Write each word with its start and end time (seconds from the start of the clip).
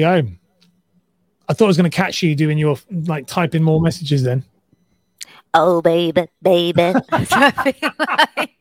go. 0.00 0.22
I 1.48 1.52
thought 1.52 1.64
I 1.64 1.68
was 1.68 1.76
going 1.76 1.90
to 1.90 1.96
catch 1.96 2.22
you 2.22 2.34
doing 2.34 2.58
your 2.58 2.76
like 2.90 3.26
typing 3.26 3.62
more 3.62 3.80
messages 3.80 4.22
then. 4.22 4.44
Oh, 5.52 5.82
baby, 5.82 6.26
baby. 6.42 6.92
That's 7.10 7.30
what 7.30 7.32
I 7.32 7.72
feel 7.72 7.90
like. 7.98 8.56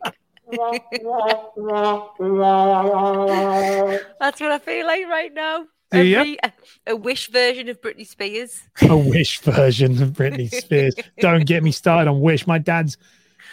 That's 4.20 4.41
what 4.41 4.52
I 4.52 4.60
feel 4.60 4.88
like 4.88 5.07
right 5.07 5.33
now. 5.33 5.65
Do 5.91 6.04
ya? 6.04 6.20
Every- 6.20 6.39
a, 6.44 6.52
a 6.88 6.96
wish 6.96 7.29
version 7.29 7.69
of 7.69 7.81
Britney 7.81 8.08
Spears. 8.08 8.62
A 8.81 8.97
Wish 8.97 9.40
version 9.40 10.01
of 10.01 10.10
Britney 10.12 10.51
Spears. 10.53 10.96
Don't 11.19 11.46
get 11.46 11.63
me 11.63 11.71
started 11.71 12.10
on 12.10 12.21
Wish. 12.21 12.46
My 12.47 12.58
dad's 12.58 12.97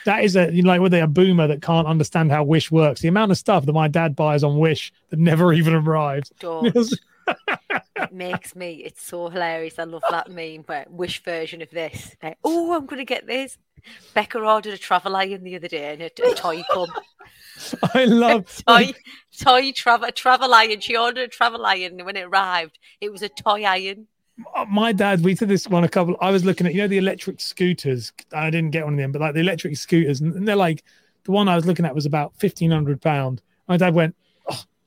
that 0.05 0.23
is 0.23 0.37
a 0.37 0.53
you 0.53 0.63
know 0.63 0.69
like 0.69 0.81
were 0.81 0.89
they 0.89 1.01
a 1.01 1.07
boomer 1.07 1.47
that 1.47 1.63
can't 1.63 1.87
understand 1.87 2.31
how 2.31 2.45
Wish 2.45 2.71
works. 2.71 3.01
The 3.01 3.09
amount 3.09 3.33
of 3.33 3.39
stuff 3.39 3.67
that 3.67 3.73
my 3.73 3.89
dad 3.89 4.15
buys 4.17 4.45
on 4.45 4.59
Wish 4.59 4.93
that 5.11 5.19
never 5.19 5.53
even 5.53 5.75
arrived. 5.75 6.33
It 7.97 8.13
makes 8.13 8.55
me, 8.55 8.83
it's 8.85 9.03
so 9.03 9.29
hilarious. 9.29 9.79
I 9.79 9.85
love 9.85 10.03
that 10.11 10.31
meme 10.31 10.65
where 10.67 10.87
wish 10.89 11.23
version 11.23 11.63
of 11.63 11.71
this. 11.71 12.15
Like, 12.23 12.39
oh, 12.45 12.75
I'm 12.75 12.87
going 12.87 12.99
to 12.99 13.05
get 13.05 13.27
this. 13.27 13.59
Becca 14.15 14.39
ordered 14.39 14.75
a 14.75 14.79
travel 14.79 15.17
iron 15.17 15.45
the 15.45 15.57
other 15.57 15.69
day 15.69 15.93
and 15.93 16.03
a, 16.03 16.31
a 16.31 16.35
toy 16.35 16.63
come. 16.73 16.93
I 17.95 18.05
love 18.05 18.63
toy, 18.67 18.93
toy 19.39 19.73
travel, 19.73 20.11
travel 20.13 20.53
iron. 20.53 20.81
She 20.81 20.97
ordered 20.97 21.25
a 21.25 21.29
travel 21.29 21.65
iron 21.65 21.93
and 21.93 22.05
when 22.05 22.17
it 22.17 22.25
arrived, 22.25 22.79
it 23.01 23.11
was 23.11 23.23
a 23.23 23.29
toy 23.29 23.65
iron. 23.65 24.09
Uh, 24.55 24.67
my 24.67 24.93
dad, 24.93 25.25
we 25.25 25.35
did 25.35 25.49
this 25.49 25.67
one 25.67 25.85
a 25.85 25.89
couple. 25.89 26.17
I 26.21 26.31
was 26.31 26.45
looking 26.45 26.67
at, 26.67 26.75
you 26.75 26.83
know, 26.83 26.89
the 26.89 26.99
electric 26.99 27.41
scooters. 27.41 28.13
I 28.33 28.51
didn't 28.51 28.71
get 28.71 28.85
one 28.85 28.95
of 28.95 28.99
them, 28.99 29.13
but 29.13 29.23
like 29.23 29.35
the 29.35 29.41
electric 29.41 29.77
scooters, 29.77 30.21
and 30.21 30.47
they're 30.47 30.57
like 30.57 30.85
the 31.25 31.33
one 31.33 31.49
I 31.49 31.57
was 31.57 31.65
looking 31.65 31.87
at 31.87 31.95
was 31.95 32.05
about 32.05 32.37
fifteen 32.37 32.71
hundred 32.71 33.01
pound. 33.01 33.41
My 33.67 33.79
dad 33.79 33.95
went, 33.95 34.15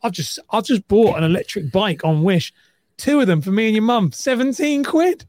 "I've 0.03 0.11
just, 0.13 0.39
I've 0.49 0.65
just 0.65 0.87
bought 0.87 1.17
an 1.17 1.23
electric 1.23 1.71
bike 1.71 2.03
on 2.05 2.23
Wish, 2.23 2.53
two 2.97 3.19
of 3.21 3.27
them 3.27 3.41
for 3.41 3.51
me 3.51 3.67
and 3.67 3.75
your 3.75 3.83
mum, 3.83 4.11
seventeen 4.11 4.83
quid." 4.83 5.25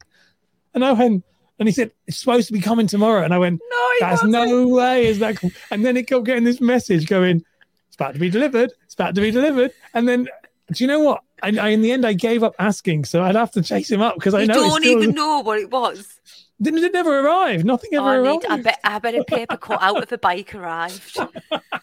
And 0.73 0.85
I 0.85 0.93
went, 0.93 1.23
and 1.59 1.67
he 1.67 1.73
said, 1.73 1.91
"It's 2.07 2.17
supposed 2.17 2.47
to 2.47 2.53
be 2.53 2.61
coming 2.61 2.87
tomorrow," 2.87 3.23
and 3.23 3.33
I 3.33 3.37
went, 3.37 3.59
No, 3.69 3.87
"That's 3.99 4.23
wasn't. 4.23 4.31
no 4.31 4.67
way, 4.67 5.05
is 5.07 5.19
that?" 5.19 5.37
Cool? 5.37 5.51
And 5.69 5.85
then 5.85 5.97
it 5.97 6.07
kept 6.07 6.23
getting 6.25 6.43
this 6.45 6.61
message 6.61 7.07
going, 7.07 7.43
"It's 7.87 7.95
about 7.95 8.13
to 8.13 8.19
be 8.19 8.29
delivered. 8.29 8.71
It's 8.85 8.93
about 8.93 9.15
to 9.15 9.21
be 9.21 9.31
delivered," 9.31 9.71
and 9.93 10.07
then. 10.07 10.27
Do 10.73 10.81
you 10.85 10.87
know 10.87 11.01
what? 11.01 11.21
I, 11.43 11.49
I, 11.59 11.67
in 11.69 11.81
the 11.81 11.91
end, 11.91 12.05
I 12.05 12.13
gave 12.13 12.43
up 12.43 12.55
asking, 12.57 13.03
so 13.03 13.21
I'd 13.23 13.35
have 13.35 13.51
to 13.53 13.61
chase 13.61 13.91
him 13.91 13.99
up 14.01 14.15
because 14.15 14.33
I 14.33 14.41
You 14.41 14.47
know 14.47 14.53
don't 14.53 14.81
still- 14.81 15.01
even 15.01 15.13
know 15.13 15.39
what 15.41 15.59
it 15.59 15.69
was. 15.69 16.07
didn't 16.61 16.81
it 16.81 16.93
never 16.93 17.19
arrived? 17.19 17.65
Nothing 17.65 17.89
Oh, 17.95 17.97
ever 17.97 18.07
I, 18.07 18.15
arrived. 18.15 18.43
need, 18.43 18.51
I 18.51 18.61
bet 18.61 18.79
I 18.85 18.99
bet 18.99 19.15
a 19.15 19.25
paper 19.25 19.57
cut 19.57 19.81
out 19.81 20.01
of 20.01 20.07
the 20.07 20.17
bike 20.17 20.55
arrived 20.55 21.17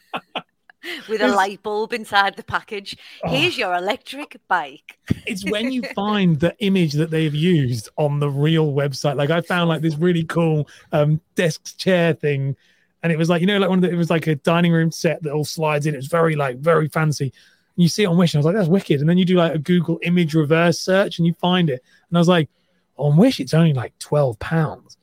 with 1.09 1.21
a 1.21 1.29
light 1.29 1.63
bulb 1.63 1.93
inside 1.93 2.37
the 2.37 2.43
package. 2.43 2.97
Oh. 3.25 3.31
Here's 3.31 3.57
your 3.57 3.75
electric 3.75 4.37
bike. 4.49 4.99
It's 5.27 5.49
when 5.49 5.73
you 5.73 5.83
find 5.95 6.39
the 6.39 6.57
image 6.59 6.95
that 6.95 7.11
they've 7.11 7.35
used 7.35 7.89
on 7.97 8.21
the 8.21 8.31
real 8.31 8.73
website. 8.73 9.17
Like 9.17 9.31
I 9.31 9.41
found 9.41 9.69
like 9.69 9.83
this 9.83 9.97
really 9.97 10.25
cool 10.25 10.69
um 10.93 11.21
desk 11.35 11.77
chair 11.79 12.15
thing, 12.15 12.57
and 13.03 13.13
it 13.13 13.19
was 13.19 13.29
like 13.29 13.41
you 13.41 13.47
know 13.47 13.59
like 13.59 13.69
one 13.69 13.79
of 13.79 13.83
the, 13.83 13.91
it 13.91 13.97
was 13.97 14.11
like 14.11 14.27
a 14.27 14.37
dining 14.37 14.73
room 14.73 14.91
set 14.91 15.23
that 15.23 15.33
all 15.33 15.45
slides 15.45 15.87
in. 15.87 15.95
It 15.95 15.99
was 15.99 16.09
very 16.09 16.37
like 16.37 16.59
very 16.59 16.89
fancy. 16.89 17.25
And 17.25 17.83
you 17.83 17.89
see 17.89 18.03
it 18.03 18.07
on 18.07 18.17
Wish, 18.17 18.35
and 18.35 18.39
I 18.39 18.41
was 18.41 18.47
like, 18.47 18.57
that's 18.57 18.69
wicked. 18.69 19.01
And 19.01 19.09
then 19.09 19.19
you 19.19 19.25
do 19.25 19.37
like 19.37 19.55
a 19.55 19.59
Google 19.59 19.99
image 20.03 20.35
reverse 20.35 20.81
search, 20.81 21.19
and 21.19 21.27
you 21.27 21.35
find 21.35 21.71
it, 21.71 21.83
and 22.09 22.19
I 22.19 22.21
was 22.21 22.29
like, 22.29 22.49
on 22.97 23.17
Wish 23.17 23.41
it's 23.41 23.55
only 23.55 23.75
like 23.75 23.99
twelve 23.99 24.39
pounds, 24.39 24.97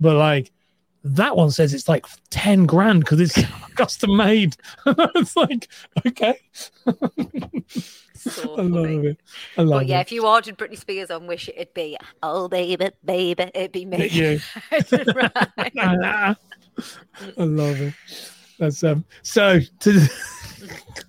but 0.00 0.16
like. 0.16 0.52
That 1.08 1.36
one 1.36 1.50
says 1.50 1.72
it's 1.72 1.88
like 1.88 2.04
10 2.30 2.66
grand 2.66 3.00
because 3.00 3.20
it's 3.20 3.38
custom 3.76 4.16
made. 4.16 4.56
it's 4.86 5.36
like, 5.36 5.68
okay. 6.06 6.38
So 8.16 8.56
I 8.56 8.62
love 8.62 9.04
it. 9.04 9.20
I 9.56 9.62
love 9.62 9.80
But 9.80 9.86
yeah, 9.86 9.98
it. 9.98 10.02
if 10.02 10.12
you 10.12 10.26
ordered 10.26 10.58
Britney 10.58 10.76
Spears 10.78 11.10
on 11.12 11.26
Wish, 11.28 11.48
it'd 11.48 11.72
be 11.74 11.96
oh 12.22 12.48
baby, 12.48 12.90
baby, 13.04 13.50
it'd 13.54 13.72
be 13.72 13.84
me. 13.84 14.08
You. 14.08 14.40
Right. 15.14 15.32
I 15.76 16.34
love 17.38 17.80
it. 17.80 17.94
That's 18.58 18.82
um. 18.82 19.04
So 19.22 19.60
to, 19.60 20.08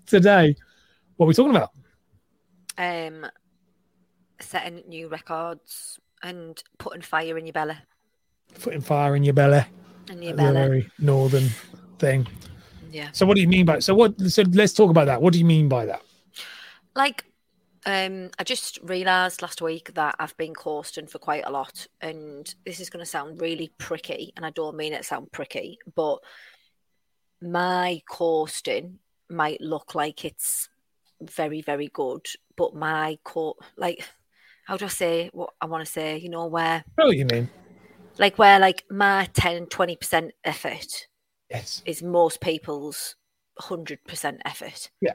today, 0.06 0.56
what 1.16 1.25
are 1.25 1.28
we 1.29 1.34
talking 1.34 1.56
about? 1.56 1.72
um, 2.78 3.25
setting 4.40 4.84
new 4.88 5.08
records 5.08 6.00
and 6.22 6.62
putting 6.78 7.02
fire 7.02 7.38
in 7.38 7.47
your 7.47 7.53
belly. 7.53 7.78
Putting 8.62 8.81
fire 8.81 9.16
in 9.16 9.24
your 9.24 9.34
belly. 9.34 9.66
In 10.09 10.22
your 10.22 10.35
That's 10.35 10.50
a 10.50 10.53
very 10.53 10.90
northern 11.00 11.50
thing. 12.00 12.28
Yeah. 12.91 13.09
So 13.12 13.25
what 13.25 13.35
do 13.35 13.41
you 13.41 13.47
mean 13.47 13.66
by 13.66 13.79
so 13.79 13.94
what? 13.94 14.19
So 14.22 14.44
let's 14.51 14.73
talk 14.73 14.90
about 14.90 15.06
that. 15.06 15.22
What 15.22 15.34
do 15.34 15.40
you 15.40 15.45
mean 15.45 15.68
by 15.68 15.85
that? 15.85 16.01
Like, 16.95 17.25
um, 17.85 18.29
I 18.40 18.44
just 18.44 18.79
realised 18.84 19.41
last 19.41 19.62
week 19.62 19.94
that 19.94 20.16
I've 20.19 20.35
been 20.38 20.53
coasting 20.53 21.07
for 21.07 21.19
quite 21.19 21.46
a 21.46 21.51
lot, 21.51 21.88
and 22.01 22.53
this 22.66 22.79
is 22.79 22.90
going 22.90 23.03
to 23.03 23.09
sound 23.09 23.41
really 23.41 23.72
pricky, 23.78 24.34
and 24.35 24.46
I 24.46 24.50
don't 24.51 24.78
mean 24.78 24.94
it 24.94 25.06
sound 25.06 25.31
pricky, 25.31 25.78
but 25.96 26.19
my 27.41 28.01
coasting 28.09 29.00
might 29.29 29.62
look 29.62 29.94
like 29.96 30.25
it's 30.25 30.69
very, 31.22 31.62
very 31.62 31.90
good, 31.94 32.25
but 32.56 32.75
my 32.75 33.17
co 33.23 33.56
like, 33.78 34.07
how 34.66 34.78
do 34.78 34.85
I 34.85 34.90
say 34.90 35.29
what 35.34 35.51
I 35.62 35.66
want 35.66 35.85
to 35.85 35.91
say? 35.91 36.17
You 36.17 36.29
know, 36.29 36.47
where 36.47 36.84
Oh, 36.97 37.12
you 37.12 37.25
mean. 37.25 37.50
Like 38.19 38.38
where 38.38 38.59
like 38.59 38.83
my 38.89 39.28
10 39.33 39.67
20% 39.67 40.31
effort 40.44 41.07
Yes. 41.50 41.81
is 41.85 42.03
most 42.03 42.41
people's 42.41 43.16
100% 43.61 44.38
effort. 44.45 44.89
Yeah. 45.01 45.13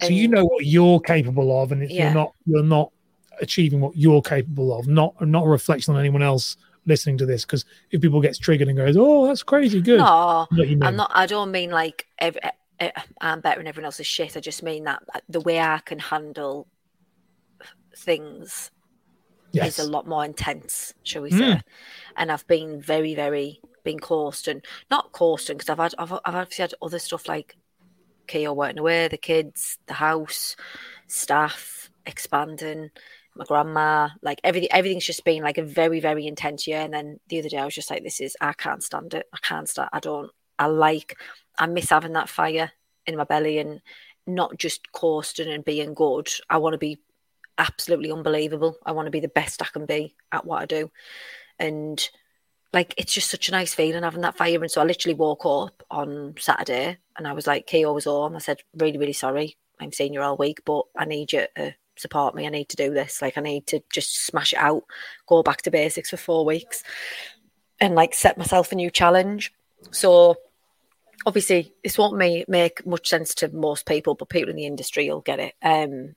So 0.00 0.08
you 0.08 0.28
know 0.28 0.44
what 0.44 0.66
you're 0.66 1.00
capable 1.00 1.62
of, 1.62 1.72
and 1.72 1.90
Yeah. 1.90 2.04
you're 2.04 2.14
not, 2.14 2.32
you're 2.44 2.62
not 2.62 2.92
achieving 3.40 3.80
what 3.80 3.96
you're 3.96 4.22
capable 4.22 4.78
of. 4.78 4.86
Not 4.86 5.18
not 5.26 5.44
a 5.44 5.48
reflection 5.48 5.94
on 5.94 6.00
anyone 6.00 6.22
else 6.22 6.56
listening 6.86 7.18
to 7.18 7.26
this. 7.26 7.44
Because 7.44 7.64
if 7.90 8.00
people 8.00 8.20
gets 8.20 8.38
triggered 8.38 8.68
and 8.68 8.76
goes, 8.76 8.96
"Oh, 8.98 9.26
that's 9.26 9.42
crazy 9.42 9.80
good," 9.80 9.98
No, 9.98 10.46
you? 10.52 10.78
I'm 10.82 10.96
not. 10.96 11.10
I 11.14 11.26
don't 11.26 11.50
mean 11.50 11.70
like 11.70 12.06
ev 12.18 12.36
eh, 12.78 12.90
I'm 13.20 13.40
better 13.40 13.58
than 13.60 13.66
everyone 13.66 13.86
else's 13.86 14.06
shit. 14.06 14.36
I 14.36 14.40
just 14.40 14.62
mean 14.62 14.84
that 14.84 15.02
uh, 15.14 15.20
the 15.28 15.40
way 15.40 15.60
I 15.60 15.78
can 15.78 15.98
handle 15.98 16.68
things 17.96 18.70
yes. 19.56 19.78
is 19.78 19.86
a 19.86 19.90
lot 19.90 20.06
more 20.06 20.24
intense, 20.24 20.94
shall 21.02 21.22
we 21.22 21.30
Mm. 21.30 21.38
say? 21.38 21.60
And 22.16 22.30
I've 22.32 22.46
been 22.46 22.80
very, 22.80 23.14
very 23.14 23.60
been 23.84 23.98
coursed 24.00 24.48
and 24.48 24.64
not 24.90 25.12
coursed 25.12 25.46
because 25.48 25.68
I've 25.68 25.78
had 25.78 25.94
I've, 25.98 26.12
I've 26.12 26.34
obviously 26.34 26.62
had 26.62 26.74
other 26.82 26.98
stuff 26.98 27.28
like 27.28 27.56
Keo 28.26 28.52
working 28.52 28.78
away, 28.80 29.06
the 29.08 29.16
kids, 29.16 29.78
the 29.86 29.94
house, 29.94 30.56
staff, 31.06 31.90
expanding, 32.04 32.90
my 33.36 33.44
grandma, 33.44 34.08
like 34.22 34.40
everything. 34.42 34.70
Everything's 34.72 35.04
just 35.06 35.24
been 35.24 35.42
like 35.42 35.58
a 35.58 35.62
very, 35.62 36.00
very 36.00 36.26
intense 36.26 36.66
year. 36.66 36.80
And 36.80 36.92
then 36.94 37.20
the 37.28 37.38
other 37.38 37.48
day, 37.48 37.58
I 37.58 37.64
was 37.64 37.74
just 37.74 37.90
like, 37.90 38.02
"This 38.02 38.20
is 38.20 38.36
I 38.40 38.52
can't 38.54 38.82
stand 38.82 39.14
it. 39.14 39.26
I 39.32 39.38
can't 39.42 39.68
stand. 39.68 39.90
I 39.92 40.00
don't. 40.00 40.30
I 40.58 40.66
like. 40.66 41.16
I 41.58 41.66
miss 41.66 41.90
having 41.90 42.14
that 42.14 42.28
fire 42.28 42.72
in 43.06 43.16
my 43.16 43.24
belly 43.24 43.58
and 43.58 43.80
not 44.26 44.58
just 44.58 44.90
coasting 44.92 45.48
and 45.52 45.64
being 45.64 45.94
good. 45.94 46.28
I 46.50 46.56
want 46.58 46.74
to 46.74 46.78
be 46.78 46.98
absolutely 47.58 48.12
unbelievable. 48.12 48.78
I 48.84 48.92
want 48.92 49.06
to 49.06 49.10
be 49.10 49.20
the 49.20 49.28
best 49.28 49.62
I 49.62 49.66
can 49.66 49.86
be 49.86 50.14
at 50.32 50.44
what 50.44 50.62
I 50.62 50.66
do. 50.66 50.90
And 51.58 52.08
like 52.72 52.94
it's 52.96 53.12
just 53.12 53.30
such 53.30 53.48
a 53.48 53.52
nice 53.52 53.74
feeling 53.74 54.02
having 54.02 54.22
that 54.22 54.36
fire. 54.36 54.60
And 54.60 54.70
so 54.70 54.80
I 54.80 54.84
literally 54.84 55.14
woke 55.14 55.46
up 55.46 55.82
on 55.90 56.34
Saturday 56.38 56.98
and 57.16 57.26
I 57.26 57.32
was 57.32 57.46
like, 57.46 57.66
Keo 57.66 57.92
was 57.92 58.06
on. 58.06 58.36
I 58.36 58.38
said, 58.38 58.62
Really, 58.74 58.98
really 58.98 59.12
sorry. 59.12 59.56
I'm 59.80 59.92
seeing 59.92 60.14
you 60.14 60.22
all 60.22 60.36
week, 60.36 60.60
but 60.64 60.84
I 60.96 61.04
need 61.04 61.32
you 61.32 61.46
to 61.56 61.74
support 61.96 62.34
me. 62.34 62.46
I 62.46 62.50
need 62.50 62.68
to 62.70 62.76
do 62.76 62.92
this. 62.92 63.22
Like 63.22 63.38
I 63.38 63.40
need 63.40 63.66
to 63.68 63.82
just 63.92 64.26
smash 64.26 64.52
it 64.52 64.58
out, 64.58 64.84
go 65.26 65.42
back 65.42 65.62
to 65.62 65.70
basics 65.70 66.10
for 66.10 66.16
four 66.16 66.44
weeks 66.44 66.82
and 67.80 67.94
like 67.94 68.14
set 68.14 68.38
myself 68.38 68.72
a 68.72 68.74
new 68.74 68.90
challenge. 68.90 69.52
So 69.90 70.36
obviously 71.24 71.74
this 71.82 71.98
won't 71.98 72.16
make 72.16 72.86
much 72.86 73.08
sense 73.08 73.34
to 73.36 73.48
most 73.48 73.86
people, 73.86 74.14
but 74.14 74.28
people 74.28 74.50
in 74.50 74.56
the 74.56 74.66
industry 74.66 75.08
will 75.08 75.20
get 75.20 75.40
it. 75.40 75.54
Um, 75.62 76.14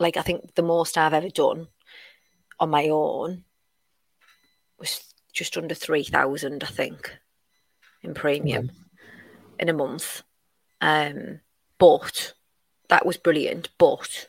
like 0.00 0.16
I 0.16 0.22
think 0.22 0.54
the 0.54 0.62
most 0.62 0.98
I've 0.98 1.14
ever 1.14 1.28
done 1.28 1.68
on 2.60 2.70
my 2.70 2.88
own 2.88 3.44
was 4.78 5.02
just 5.32 5.56
under 5.56 5.74
three 5.74 6.04
thousand, 6.04 6.64
I 6.64 6.68
think, 6.68 7.10
in 8.02 8.14
premium 8.14 8.70
in 9.58 9.68
a 9.68 9.72
month. 9.72 10.22
Um, 10.80 11.40
but 11.78 12.34
that 12.88 13.06
was 13.06 13.16
brilliant. 13.16 13.70
But 13.78 14.28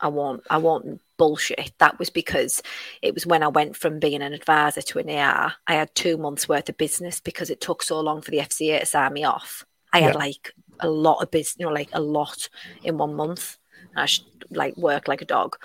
I 0.00 0.08
won't, 0.08 0.42
I 0.50 0.58
won't 0.58 1.00
bullshit. 1.16 1.72
That 1.78 1.98
was 1.98 2.10
because 2.10 2.62
it 3.02 3.14
was 3.14 3.26
when 3.26 3.42
I 3.42 3.48
went 3.48 3.76
from 3.76 3.98
being 3.98 4.22
an 4.22 4.32
advisor 4.32 4.82
to 4.82 4.98
an 4.98 5.10
AR. 5.10 5.54
I 5.66 5.74
had 5.74 5.94
two 5.94 6.16
months 6.16 6.48
worth 6.48 6.68
of 6.68 6.76
business 6.76 7.20
because 7.20 7.50
it 7.50 7.60
took 7.60 7.82
so 7.82 8.00
long 8.00 8.22
for 8.22 8.30
the 8.30 8.38
FCA 8.38 8.80
to 8.80 8.86
sign 8.86 9.12
me 9.12 9.24
off. 9.24 9.64
I 9.92 10.00
had 10.00 10.14
like 10.14 10.52
a 10.80 10.90
lot 10.90 11.22
of 11.22 11.30
business, 11.30 11.56
you 11.58 11.66
know, 11.66 11.72
like 11.72 11.88
a 11.92 12.00
lot 12.00 12.48
in 12.82 12.98
one 12.98 13.14
month. 13.14 13.56
I 13.94 14.06
should 14.06 14.24
like 14.50 14.76
work 14.76 15.08
like 15.08 15.22
a 15.22 15.26
dog. 15.26 15.56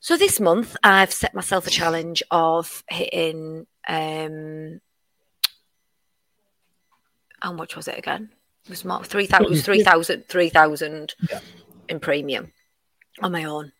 So 0.00 0.16
this 0.16 0.40
month 0.40 0.76
I've 0.82 1.12
set 1.12 1.34
myself 1.34 1.66
a 1.66 1.70
challenge 1.70 2.22
of 2.30 2.82
hitting 2.88 3.66
um 3.88 4.80
how 7.40 7.52
much 7.52 7.76
was 7.76 7.88
it 7.88 7.98
again? 7.98 8.30
It 8.64 8.70
was 8.70 8.84
more 8.84 9.04
three 9.04 9.26
thousand 9.26 9.56
three 9.62 9.82
thousand 9.82 10.28
three 10.28 10.48
thousand 10.48 11.14
Yeah. 11.30 11.40
in 11.88 12.00
premium 12.00 12.52
on 13.20 13.32
my 13.32 13.44
own. 13.44 13.72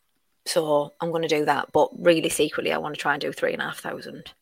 So 0.44 0.92
I'm 1.00 1.10
going 1.10 1.22
to 1.22 1.28
do 1.28 1.44
that. 1.44 1.70
But 1.72 1.90
really, 1.98 2.28
secretly, 2.28 2.72
I 2.72 2.78
want 2.78 2.94
to 2.96 3.00
try 3.00 3.12
and 3.14 3.20
do 3.20 3.32
three 3.32 3.52
and 3.52 3.62
a 3.62 3.66
half 3.66 3.78
thousand. 3.78 4.32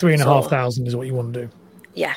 Three 0.00 0.12
and 0.14 0.22
a 0.22 0.24
So- 0.24 0.34
half 0.34 0.50
thousand 0.50 0.88
is 0.88 0.96
what 0.96 1.06
you 1.06 1.14
want 1.14 1.32
to 1.34 1.42
do. 1.46 1.50
Yeah. 1.94 2.16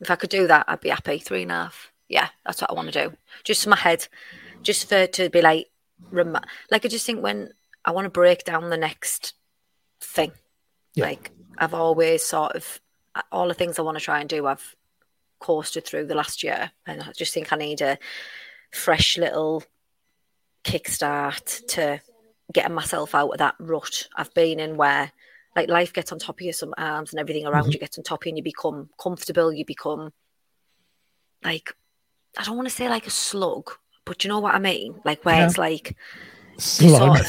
If 0.00 0.10
I 0.10 0.16
could 0.16 0.30
do 0.30 0.46
that, 0.46 0.64
I'd 0.68 0.80
be 0.80 0.90
happy. 0.90 1.18
Three 1.18 1.42
and 1.42 1.50
a 1.50 1.54
half. 1.54 1.90
Yeah, 2.08 2.28
that's 2.46 2.60
what 2.62 2.70
I 2.70 2.74
want 2.74 2.92
to 2.92 3.08
do. 3.08 3.16
Just 3.42 3.64
for 3.64 3.70
my 3.70 3.76
head, 3.76 4.06
just 4.62 4.88
for 4.88 5.06
to 5.06 5.30
be 5.30 5.40
like, 5.42 5.68
rem- 6.10 6.36
like 6.70 6.84
I 6.84 6.88
just 6.88 7.06
think 7.06 7.22
when 7.22 7.52
I 7.84 7.90
want 7.92 8.04
to 8.06 8.10
break 8.10 8.44
down 8.44 8.70
the 8.70 8.76
next 8.76 9.34
thing, 10.00 10.32
Yeah. 10.94 11.06
like 11.06 11.30
I've 11.56 11.74
always 11.74 12.24
sort 12.24 12.52
of 12.52 12.80
all 13.32 13.48
the 13.48 13.54
things 13.54 13.78
I 13.78 13.82
want 13.82 13.98
to 13.98 14.04
try 14.04 14.20
and 14.20 14.28
do, 14.28 14.46
I've 14.46 14.76
coasted 15.40 15.84
through 15.84 16.06
the 16.06 16.14
last 16.14 16.42
year, 16.42 16.70
and 16.86 17.02
I 17.02 17.12
just 17.12 17.32
think 17.34 17.52
I 17.52 17.56
need 17.56 17.80
a 17.80 17.98
fresh 18.72 19.16
little 19.18 19.62
kickstart 20.64 21.66
to 21.68 22.00
getting 22.52 22.74
myself 22.74 23.14
out 23.14 23.30
of 23.30 23.38
that 23.38 23.54
rut 23.58 24.08
I've 24.16 24.32
been 24.34 24.58
in 24.60 24.76
where 24.76 25.12
like 25.56 25.68
life 25.68 25.92
gets 25.92 26.12
on 26.12 26.18
top 26.18 26.36
of 26.36 26.42
you 26.42 26.52
sometimes 26.52 27.12
and 27.12 27.20
everything 27.20 27.46
around 27.46 27.64
Mhm. 27.66 27.72
you 27.74 27.78
gets 27.78 27.98
on 27.98 28.04
top 28.04 28.22
of 28.22 28.26
you 28.26 28.30
and 28.30 28.38
you 28.38 28.42
become 28.44 28.90
comfortable, 29.00 29.52
you 29.52 29.64
become 29.64 30.12
like 31.42 31.74
I 32.36 32.44
don't 32.44 32.56
want 32.56 32.68
to 32.68 32.74
say 32.74 32.88
like 32.88 33.06
a 33.06 33.10
slug, 33.10 33.70
but 34.08 34.24
you 34.24 34.28
know 34.28 34.40
what 34.40 34.54
I 34.54 34.58
mean? 34.58 34.94
Like 35.04 35.24
where 35.24 35.36
Yeah. 35.36 35.46
it's 35.46 35.58
like 35.58 35.94
Slug. 36.56 37.20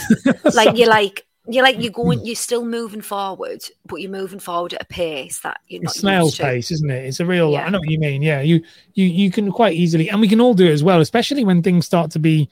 like 0.55 0.75
you're 0.77 0.89
like 0.99 1.25
you're 1.47 1.63
like 1.63 1.79
you're 1.79 1.91
going 1.91 2.19
mm. 2.19 2.25
you're 2.25 2.35
still 2.35 2.63
moving 2.65 3.01
forward, 3.01 3.61
but 3.85 3.97
you're 3.97 4.09
moving 4.11 4.39
forward 4.39 4.73
at 4.73 4.81
a 4.81 4.85
pace 4.85 5.41
that 5.41 5.59
you're 5.67 5.81
not 5.83 5.95
It's 5.95 6.03
used 6.03 6.37
to. 6.37 6.43
pace, 6.43 6.71
isn't 6.71 6.89
it? 6.89 7.05
It's 7.05 7.19
a 7.19 7.25
real. 7.25 7.51
Yeah. 7.51 7.65
I 7.65 7.69
know 7.69 7.79
what 7.79 7.89
you 7.89 7.99
mean. 7.99 8.21
Yeah, 8.21 8.41
you 8.41 8.63
you 8.93 9.05
you 9.05 9.29
can 9.29 9.51
quite 9.51 9.73
easily, 9.75 10.09
and 10.09 10.21
we 10.21 10.27
can 10.27 10.41
all 10.41 10.53
do 10.53 10.65
it 10.67 10.71
as 10.71 10.83
well. 10.83 11.01
Especially 11.01 11.43
when 11.43 11.61
things 11.61 11.85
start 11.85 12.11
to 12.11 12.19
be. 12.19 12.49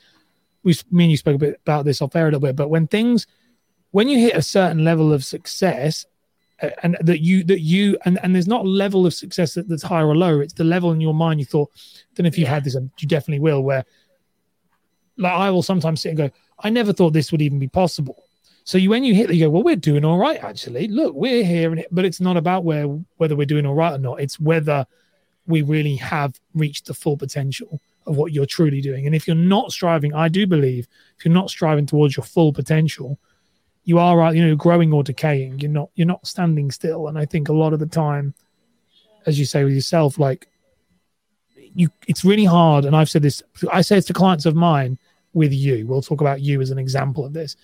We, 0.63 0.75
me 0.91 1.05
and 1.05 1.11
you 1.11 1.17
spoke 1.17 1.35
a 1.35 1.39
bit 1.39 1.59
about 1.63 1.85
this 1.85 2.01
off 2.01 2.15
air 2.15 2.23
a 2.23 2.25
little 2.25 2.41
bit, 2.41 2.55
but 2.57 2.69
when 2.69 2.87
things, 2.87 3.25
when 3.91 4.09
you 4.09 4.19
hit 4.19 4.35
a 4.35 4.41
certain 4.41 4.83
level 4.83 5.13
of 5.13 5.23
success, 5.23 6.05
and 6.83 6.97
that 7.01 7.21
you 7.21 7.43
that 7.45 7.61
you 7.61 7.97
and 8.05 8.19
and 8.23 8.33
there's 8.35 8.47
not 8.47 8.65
a 8.65 8.69
level 8.69 9.05
of 9.05 9.13
success 9.13 9.53
that, 9.53 9.69
that's 9.69 9.83
higher 9.83 10.07
or 10.07 10.15
lower. 10.15 10.41
It's 10.41 10.53
the 10.53 10.63
level 10.63 10.91
in 10.91 10.99
your 10.99 11.13
mind 11.13 11.39
you 11.39 11.45
thought. 11.45 11.69
Don't 12.15 12.25
if 12.25 12.37
you've 12.37 12.47
Yeah. 12.47 12.55
had 12.55 12.63
this, 12.63 12.75
you 12.75 13.07
definitely 13.07 13.39
will. 13.39 13.61
Where, 13.61 13.85
like, 15.17 15.33
I 15.33 15.49
will 15.51 15.63
sometimes 15.63 16.01
sit 16.01 16.09
and 16.09 16.17
go, 16.17 16.31
I 16.59 16.69
never 16.69 16.93
thought 16.93 17.13
this 17.13 17.31
would 17.31 17.41
even 17.41 17.59
be 17.59 17.67
possible. 17.67 18.23
So 18.63 18.77
you 18.77 18.89
when 18.89 19.05
you 19.05 19.15
hit, 19.15 19.33
you 19.33 19.45
go, 19.45 19.49
well, 19.49 19.63
we're 19.63 19.77
doing 19.77 20.03
all 20.03 20.17
right 20.17 20.43
actually. 20.43 20.89
Look, 20.89 21.15
we're 21.15 21.45
here, 21.45 21.71
and 21.71 21.79
it, 21.79 21.87
but 21.89 22.03
it's 22.03 22.19
not 22.19 22.35
about 22.35 22.65
where 22.65 22.85
whether 23.15 23.33
we're 23.33 23.45
doing 23.45 23.65
all 23.65 23.75
right 23.75 23.93
or 23.93 23.97
not. 23.97 24.19
It's 24.19 24.41
whether 24.41 24.85
we 25.47 25.61
really 25.61 25.95
have 25.95 26.37
reached 26.53 26.87
the 26.87 26.93
full 26.93 27.15
potential 27.15 27.79
of 28.05 28.17
what 28.17 28.33
you're 28.33 28.45
truly 28.45 28.81
doing. 28.81 29.05
And 29.05 29.15
if 29.15 29.25
you're 29.25 29.37
not 29.37 29.71
striving, 29.71 30.13
I 30.13 30.27
do 30.27 30.45
believe 30.45 30.85
if 31.17 31.23
you're 31.23 31.33
not 31.33 31.49
striving 31.49 31.85
towards 31.85 32.17
your 32.17 32.25
full 32.25 32.51
potential, 32.51 33.17
you 33.85 33.99
are 33.99 34.21
uh, 34.21 34.31
you 34.31 34.45
know 34.45 34.55
growing 34.55 34.91
or 34.91 35.01
decaying. 35.01 35.61
You're 35.61 35.71
not 35.71 35.89
you're 35.95 36.05
not 36.05 36.27
standing 36.27 36.69
still. 36.69 37.07
And 37.07 37.17
I 37.17 37.25
think 37.25 37.47
a 37.47 37.53
lot 37.53 37.71
of 37.71 37.79
the 37.79 37.85
time, 37.85 38.33
as 39.25 39.39
you 39.39 39.45
say 39.45 39.63
with 39.63 39.75
yourself, 39.75 40.19
like 40.19 40.49
you, 41.55 41.87
it's 42.05 42.25
really 42.25 42.43
hard. 42.43 42.83
And 42.83 42.97
I've 42.97 43.09
said 43.09 43.21
this. 43.21 43.41
I 43.71 43.79
say 43.79 43.97
it's 43.97 44.07
to 44.07 44.13
clients 44.13 44.45
of 44.45 44.55
mine 44.55 44.99
with 45.37 45.53
you. 45.53 45.87
We'll 45.87 46.01
talk 46.01 46.19
about 46.19 46.41
you 46.41 46.59
as 46.61 46.71
an 46.71 46.77
example 46.77 47.25
of 47.25 47.31
this 47.31 47.55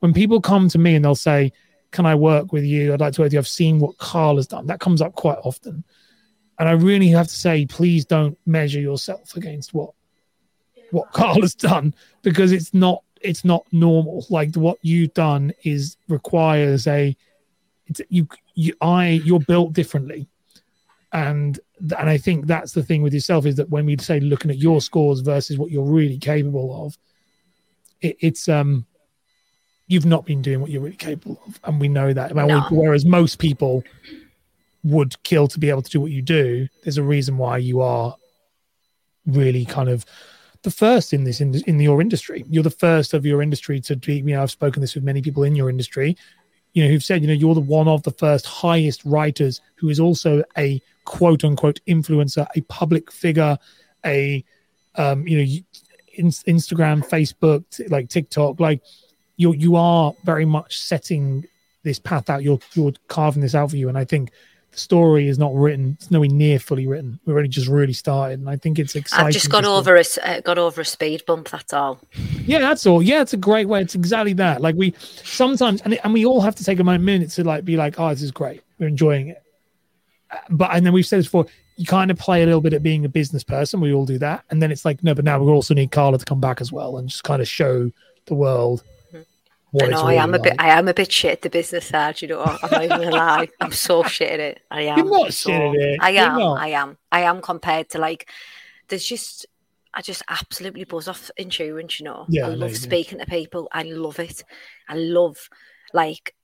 when 0.00 0.12
people 0.12 0.40
come 0.40 0.68
to 0.68 0.78
me 0.78 0.96
and 0.96 1.04
they'll 1.04 1.14
say, 1.14 1.52
Can 1.92 2.04
I 2.04 2.14
work 2.14 2.52
with 2.52 2.64
you? 2.64 2.92
I'd 2.92 3.00
like 3.00 3.14
to 3.14 3.20
work 3.20 3.26
with 3.26 3.32
you. 3.34 3.38
I've 3.38 3.48
seen 3.48 3.78
what 3.78 3.98
Carl 3.98 4.36
has 4.36 4.46
done. 4.46 4.66
That 4.66 4.80
comes 4.80 5.00
up 5.00 5.14
quite 5.14 5.38
often. 5.44 5.84
And 6.58 6.68
I 6.68 6.72
really 6.72 7.08
have 7.08 7.28
to 7.28 7.34
say, 7.34 7.64
please 7.64 8.04
don't 8.04 8.36
measure 8.44 8.80
yourself 8.80 9.36
against 9.36 9.72
what 9.72 9.92
what 10.90 11.10
Carl 11.12 11.40
has 11.40 11.54
done 11.54 11.94
because 12.22 12.52
it's 12.52 12.74
not 12.74 13.02
it's 13.22 13.44
not 13.44 13.64
normal. 13.72 14.26
Like 14.28 14.54
what 14.56 14.78
you've 14.82 15.14
done 15.14 15.52
is 15.62 15.96
requires 16.08 16.86
a 16.86 17.16
it's 17.86 18.00
you 18.08 18.28
you 18.54 18.74
I 18.80 19.22
you're 19.24 19.40
built 19.40 19.72
differently. 19.72 20.28
And 21.12 21.58
and 21.80 22.08
I 22.08 22.18
think 22.18 22.46
that's 22.46 22.72
the 22.72 22.82
thing 22.82 23.02
with 23.02 23.12
yourself 23.12 23.46
is 23.46 23.56
that 23.56 23.70
when 23.70 23.86
we 23.86 23.96
say 23.98 24.20
looking 24.20 24.50
at 24.50 24.58
your 24.58 24.80
scores 24.80 25.20
versus 25.20 25.58
what 25.58 25.70
you're 25.70 25.84
really 25.84 26.18
capable 26.18 26.86
of, 26.86 26.96
it, 28.00 28.16
it's 28.20 28.48
um 28.48 28.86
you've 29.88 30.06
not 30.06 30.24
been 30.24 30.40
doing 30.40 30.60
what 30.60 30.70
you're 30.70 30.82
really 30.82 30.96
capable 30.96 31.40
of, 31.46 31.58
and 31.64 31.80
we 31.80 31.88
know 31.88 32.12
that. 32.12 32.34
No. 32.34 32.60
Whereas 32.70 33.04
most 33.04 33.40
people 33.40 33.82
would 34.84 35.20
kill 35.24 35.48
to 35.48 35.58
be 35.58 35.68
able 35.68 35.82
to 35.82 35.90
do 35.90 36.00
what 36.00 36.12
you 36.12 36.22
do. 36.22 36.68
There's 36.84 36.96
a 36.96 37.02
reason 37.02 37.36
why 37.38 37.58
you 37.58 37.80
are 37.80 38.14
really 39.26 39.64
kind 39.64 39.88
of 39.88 40.06
the 40.62 40.70
first 40.70 41.12
in 41.12 41.24
this 41.24 41.40
in, 41.40 41.54
in 41.66 41.80
your 41.80 42.00
industry. 42.00 42.44
You're 42.48 42.62
the 42.62 42.70
first 42.70 43.14
of 43.14 43.26
your 43.26 43.42
industry 43.42 43.80
to 43.80 43.96
be. 43.96 44.16
You 44.16 44.22
know, 44.22 44.42
I've 44.42 44.50
spoken 44.50 44.80
this 44.80 44.94
with 44.94 45.04
many 45.04 45.22
people 45.22 45.42
in 45.42 45.56
your 45.56 45.70
industry. 45.70 46.16
You 46.72 46.84
know, 46.84 46.90
who've 46.90 47.02
said, 47.02 47.22
you 47.22 47.28
know, 47.28 47.34
you're 47.34 47.54
the 47.54 47.60
one 47.60 47.88
of 47.88 48.02
the 48.04 48.12
first 48.12 48.46
highest 48.46 49.04
writers 49.04 49.60
who 49.74 49.88
is 49.88 49.98
also 49.98 50.44
a 50.56 50.80
quote 51.04 51.44
unquote 51.44 51.80
influencer, 51.88 52.46
a 52.54 52.60
public 52.62 53.10
figure, 53.10 53.58
a 54.04 54.44
um, 54.96 55.26
you 55.26 55.38
know, 55.38 55.60
in, 56.14 56.28
Instagram, 56.28 57.06
Facebook, 57.06 57.64
t- 57.70 57.86
like 57.88 58.08
TikTok, 58.08 58.60
like 58.60 58.82
you 59.36 59.52
you 59.54 59.76
are 59.76 60.12
very 60.24 60.44
much 60.44 60.78
setting 60.78 61.46
this 61.82 61.98
path 61.98 62.28
out. 62.28 62.42
You're 62.42 62.58
you're 62.74 62.92
carving 63.08 63.42
this 63.42 63.54
out 63.54 63.70
for 63.70 63.76
you, 63.76 63.88
and 63.88 63.98
I 63.98 64.04
think 64.04 64.30
the 64.72 64.78
story 64.78 65.28
is 65.28 65.38
not 65.38 65.54
written. 65.54 65.96
It's 65.98 66.10
nowhere 66.10 66.28
near 66.28 66.58
fully 66.58 66.86
written. 66.86 67.18
We're 67.26 67.36
only 67.38 67.48
just 67.48 67.68
really 67.68 67.92
started, 67.92 68.38
and 68.38 68.48
I 68.48 68.56
think 68.56 68.78
it's 68.78 68.94
exciting. 68.94 69.26
I've 69.26 69.32
just 69.32 69.50
got 69.50 69.64
over 69.64 69.96
a 69.96 70.04
uh, 70.22 70.40
got 70.40 70.58
over 70.58 70.80
a 70.80 70.84
speed 70.84 71.24
bump. 71.26 71.50
That's 71.50 71.72
all. 71.72 72.00
Yeah, 72.44 72.60
that's 72.60 72.86
all. 72.86 73.02
Yeah, 73.02 73.22
it's 73.22 73.32
a 73.32 73.38
great 73.38 73.68
way. 73.68 73.80
It's 73.82 73.94
exactly 73.94 74.32
that. 74.34 74.60
Like 74.60 74.76
we 74.76 74.94
sometimes, 75.24 75.80
and 75.82 75.98
and 76.04 76.12
we 76.12 76.24
all 76.24 76.40
have 76.40 76.54
to 76.56 76.64
take 76.64 76.78
a 76.78 76.84
minute 76.84 77.30
to 77.30 77.44
like 77.44 77.64
be 77.64 77.76
like, 77.76 77.98
oh, 77.98 78.10
this 78.10 78.22
is 78.22 78.30
great. 78.30 78.62
We're 78.78 78.88
enjoying 78.88 79.28
it. 79.28 79.42
Uh, 80.30 80.36
But 80.50 80.70
and 80.72 80.86
then 80.86 80.92
we've 80.92 81.06
said 81.06 81.18
this 81.18 81.26
before. 81.26 81.46
You 81.76 81.86
kind 81.86 82.10
of 82.10 82.18
play 82.18 82.42
a 82.42 82.46
little 82.46 82.60
bit 82.60 82.74
at 82.74 82.82
being 82.82 83.06
a 83.06 83.08
business 83.08 83.42
person. 83.42 83.80
We 83.80 83.94
all 83.94 84.04
do 84.04 84.18
that, 84.18 84.44
and 84.50 84.62
then 84.62 84.70
it's 84.70 84.84
like, 84.84 85.02
no, 85.02 85.14
but 85.14 85.24
now 85.24 85.42
we 85.42 85.50
also 85.50 85.72
need 85.72 85.90
Karla 85.90 86.18
to 86.18 86.24
come 86.24 86.40
back 86.40 86.60
as 86.60 86.70
well 86.70 86.98
and 86.98 87.08
just 87.08 87.24
kind 87.24 87.40
of 87.40 87.48
show 87.48 87.90
the 88.26 88.34
world 88.34 88.84
I 89.80 89.86
know 89.86 90.02
I 90.02 90.14
am 90.14 90.34
a 90.34 90.38
bit. 90.38 90.54
I 90.58 90.70
am 90.70 90.88
a 90.88 90.94
bit 90.94 91.12
shit 91.12 91.32
at 91.32 91.42
the 91.42 91.50
business 91.50 91.86
side. 91.86 92.20
You 92.22 92.28
know, 92.28 92.42
I'm 92.42 92.70
not 92.70 92.84
even 92.84 92.98
gonna 93.02 93.10
lie. 93.10 93.48
I'm 93.60 93.72
so 93.72 94.02
shit 94.02 94.30
at 94.32 94.40
it. 94.40 94.60
I 94.70 94.82
am. 94.82 94.98
You're 94.98 95.10
not 95.10 95.32
so- 95.32 95.50
shit 95.50 95.60
at 95.60 95.74
it. 95.74 95.98
I 96.02 96.10
am. 96.12 96.40
I 96.40 96.68
am. 96.68 96.98
I 97.12 97.20
am 97.22 97.40
compared 97.40 97.90
to 97.90 97.98
like. 97.98 98.28
There's 98.88 99.04
just. 99.04 99.46
I 99.92 100.02
just 100.02 100.22
absolutely 100.28 100.84
buzz 100.84 101.08
off 101.08 101.30
insurance. 101.36 102.00
You 102.00 102.04
know. 102.04 102.26
Yeah, 102.28 102.46
I 102.46 102.50
love 102.50 102.76
speaking 102.76 103.18
to 103.18 103.26
people. 103.26 103.68
I 103.72 103.82
love 103.82 104.18
it. 104.18 104.42
I 104.88 104.94
love 104.94 105.48
like. 105.92 106.34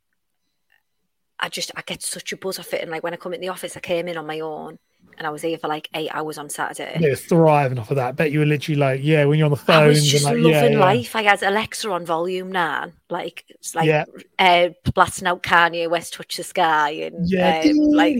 I 1.38 1.48
just 1.48 1.70
I 1.76 1.82
get 1.82 2.02
such 2.02 2.32
a 2.32 2.36
buzz 2.36 2.58
off 2.58 2.72
it, 2.74 2.82
and 2.82 2.90
like 2.90 3.02
when 3.02 3.12
I 3.12 3.16
come 3.16 3.34
in 3.34 3.40
the 3.40 3.48
office, 3.48 3.76
I 3.76 3.80
came 3.80 4.08
in 4.08 4.16
on 4.16 4.26
my 4.26 4.40
own, 4.40 4.78
and 5.18 5.26
I 5.26 5.30
was 5.30 5.42
here 5.42 5.58
for 5.58 5.68
like 5.68 5.88
eight 5.94 6.10
hours 6.12 6.38
on 6.38 6.48
Saturday. 6.50 6.98
You're 7.00 7.16
thriving 7.16 7.78
off 7.78 7.90
of 7.90 7.96
that. 7.96 8.16
bet 8.16 8.32
you 8.32 8.40
were 8.40 8.46
literally 8.46 8.78
like, 8.78 9.00
yeah, 9.02 9.24
when 9.24 9.38
you're 9.38 9.46
on 9.46 9.50
the 9.50 9.56
phone. 9.56 9.84
I 9.84 9.86
was 9.88 10.06
just 10.06 10.24
like, 10.24 10.34
loving 10.36 10.50
yeah, 10.50 10.66
yeah. 10.66 10.78
life. 10.78 11.16
I 11.16 11.22
had 11.22 11.42
Alexa 11.42 11.90
on 11.90 12.04
volume 12.06 12.52
nine, 12.52 12.92
like 13.10 13.44
it's 13.48 13.74
like 13.74 13.86
Yeah. 13.86 14.04
uh, 14.38 14.68
blasting 14.94 15.26
out 15.28 15.42
Kanye 15.42 15.88
West 15.88 16.14
"Touch 16.14 16.36
the 16.36 16.44
Sky" 16.44 16.90
and 16.90 17.28
Yeah, 17.28 17.62
um, 17.64 17.76
like 17.92 18.16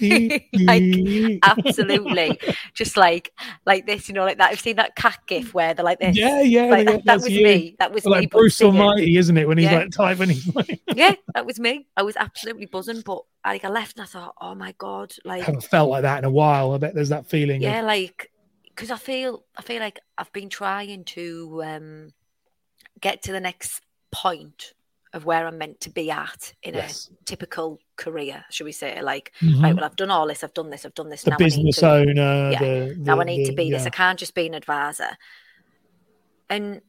like 0.52 1.38
absolutely 1.42 2.38
just 2.74 2.96
like 2.96 3.32
like 3.66 3.86
this, 3.86 4.08
you 4.08 4.14
know, 4.14 4.24
like 4.24 4.38
that. 4.38 4.50
I've 4.50 4.60
seen 4.60 4.76
that 4.76 4.96
cat 4.96 5.18
gif 5.26 5.54
where 5.54 5.74
they're 5.74 5.84
like 5.84 5.98
this. 6.00 6.16
yeah, 6.16 6.40
yeah. 6.40 6.64
like, 6.66 6.86
that, 6.86 7.04
that's 7.04 7.24
was 7.24 7.32
you. 7.32 7.44
me. 7.44 7.76
That 7.78 7.92
was 7.92 8.04
me. 8.04 8.10
Like 8.10 8.30
Bruce 8.30 8.56
singing. 8.56 8.80
Almighty, 8.80 9.16
isn't 9.16 9.36
it? 9.36 9.46
When 9.48 9.58
he's 9.58 9.70
Yeah. 9.70 9.78
like 9.78 9.90
typing, 9.90 10.30
he's 10.30 10.54
like, 10.54 10.80
Yeah, 10.94 11.14
that 11.34 11.46
was 11.46 11.58
me. 11.58 11.86
I 11.96 12.02
was 12.02 12.16
absolutely 12.16 12.66
buzzing, 12.66 13.02
but 13.04 13.22
like 13.44 13.64
I 13.64 13.68
left 13.68 13.96
and 13.98 14.04
I 14.04 14.06
thought, 14.06 14.34
oh 14.40 14.54
my 14.54 14.74
god, 14.78 15.12
like 15.24 15.42
I 15.42 15.46
haven't 15.46 15.64
felt 15.64 15.90
like 15.90 16.02
that 16.02 16.13
in 16.18 16.24
a 16.24 16.30
while. 16.30 16.72
I 16.72 16.78
bet 16.78 16.94
there's 16.94 17.08
that 17.10 17.26
feeling. 17.26 17.56
of- 17.56 17.62
yeah, 17.70 17.80
like 17.82 18.30
because 18.64 18.90
I 18.90 18.96
feel 18.96 19.44
I 19.56 19.62
feel 19.62 19.80
like 19.80 20.00
I've 20.18 20.32
been 20.32 20.48
trying 20.48 21.04
to 21.04 21.62
um 21.64 22.12
get 23.00 23.22
to 23.22 23.32
the 23.32 23.40
next 23.40 23.82
point 24.10 24.72
of 25.12 25.24
where 25.24 25.46
I'm 25.46 25.58
meant 25.58 25.80
to 25.82 25.90
be 25.90 26.10
at 26.10 26.52
in 26.64 26.74
Yes. 26.74 27.08
a 27.12 27.24
typical 27.24 27.78
career, 27.96 28.44
should 28.50 28.64
we 28.64 28.72
say? 28.72 29.00
Like, 29.00 29.32
Mhm. 29.40 29.62
right, 29.62 29.74
well, 29.76 29.84
I've 29.84 29.94
done 29.94 30.10
all 30.10 30.26
this, 30.26 30.42
I've 30.42 30.54
done 30.54 30.70
this, 30.70 30.84
I've 30.84 30.94
done 30.94 31.08
this. 31.08 31.22
the 31.22 31.30
now 31.30 31.36
I 31.36 31.38
need 31.38 31.44
business 31.46 31.76
to, 31.76 31.88
owner. 31.90 32.50
Yeah. 32.50 32.58
The, 32.58 32.96
now 32.98 33.14
I 33.14 33.18
the- 33.18 33.24
need 33.26 33.44
to 33.44 33.50
the- 33.52 33.56
be 33.56 33.70
this. 33.70 33.86
I 33.86 33.90
can't 33.90 34.18
just 34.18 34.34
be 34.34 34.46
an 34.48 34.54
advisor. 34.54 35.10
And 36.50 36.80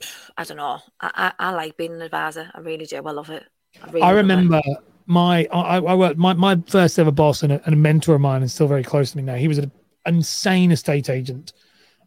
I 0.36 0.42
don't 0.44 0.56
know. 0.56 0.80
I, 1.00 1.32
I, 1.38 1.48
I 1.48 1.50
like 1.52 1.76
being 1.76 1.92
an 1.94 2.02
advisor. 2.02 2.50
I 2.52 2.58
really 2.60 2.86
do. 2.86 2.96
I 2.96 3.10
love 3.12 3.30
it. 3.30 3.44
I, 3.80 3.86
really 3.90 4.02
I 4.02 4.12
love 4.12 4.64
it. 4.64 4.78
My 5.06 5.46
I, 5.52 5.78
I 5.78 5.94
worked 5.94 6.18
my, 6.18 6.34
my 6.34 6.60
first 6.66 6.98
ever 6.98 7.10
boss 7.10 7.42
and 7.42 7.52
a, 7.52 7.64
and 7.64 7.74
a 7.74 7.78
mentor 7.78 8.14
of 8.14 8.20
mine 8.20 8.42
and 8.42 8.50
still 8.50 8.68
very 8.68 8.82
close 8.82 9.12
to 9.12 9.16
me 9.16 9.22
now. 9.22 9.36
He 9.36 9.48
was 9.48 9.58
an 9.58 9.70
insane 10.04 10.72
estate 10.72 11.08
agent, 11.08 11.52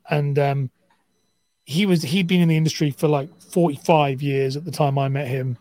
and 0.10 0.38
um, 0.38 0.70
he 1.66 1.86
was 1.86 2.02
he'd 2.02 2.28
been 2.28 2.42
in 2.42 2.50
the 2.50 2.58
industry 2.58 2.92
for 2.92 3.08
like 3.08 3.30
forty 3.42 3.78
five 3.78 4.22
years 4.22 4.58
at 4.58 4.66
the 4.66 4.72
time 4.72 4.98
I 4.98 5.08
met 5.08 5.28
him, 5.28 5.58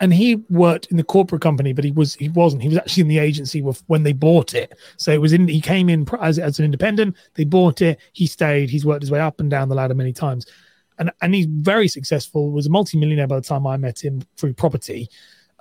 and 0.00 0.12
he 0.12 0.36
worked 0.50 0.86
in 0.86 0.96
the 0.96 1.04
corporate 1.04 1.42
company, 1.42 1.72
but 1.72 1.84
he 1.84 1.92
was 1.92 2.14
he 2.14 2.28
wasn't. 2.28 2.62
He 2.62 2.68
was 2.68 2.78
actually 2.78 3.02
in 3.02 3.08
the 3.08 3.18
agency 3.18 3.60
when 3.60 4.02
they 4.02 4.12
bought 4.12 4.54
it. 4.54 4.76
So 4.96 5.12
it 5.12 5.20
was 5.20 5.32
in. 5.32 5.46
He 5.48 5.60
came 5.60 5.88
in 5.88 6.06
as 6.20 6.38
as 6.38 6.58
an 6.58 6.64
independent. 6.64 7.16
They 7.34 7.44
bought 7.44 7.80
it. 7.82 7.98
He 8.12 8.26
stayed. 8.26 8.70
He's 8.70 8.84
worked 8.84 9.02
his 9.02 9.10
way 9.10 9.20
up 9.20 9.40
and 9.40 9.50
down 9.50 9.68
the 9.68 9.74
ladder 9.74 9.94
many 9.94 10.12
times. 10.12 10.46
and 11.00 11.10
and 11.22 11.34
he's 11.34 11.46
very 11.46 11.88
successful. 11.88 12.50
Was 12.52 12.66
a 12.66 12.70
multi-millionaire 12.70 13.26
by 13.26 13.36
the 13.36 13.42
time 13.42 13.66
I 13.66 13.76
met 13.76 14.04
him 14.04 14.22
through 14.36 14.54
property, 14.54 15.08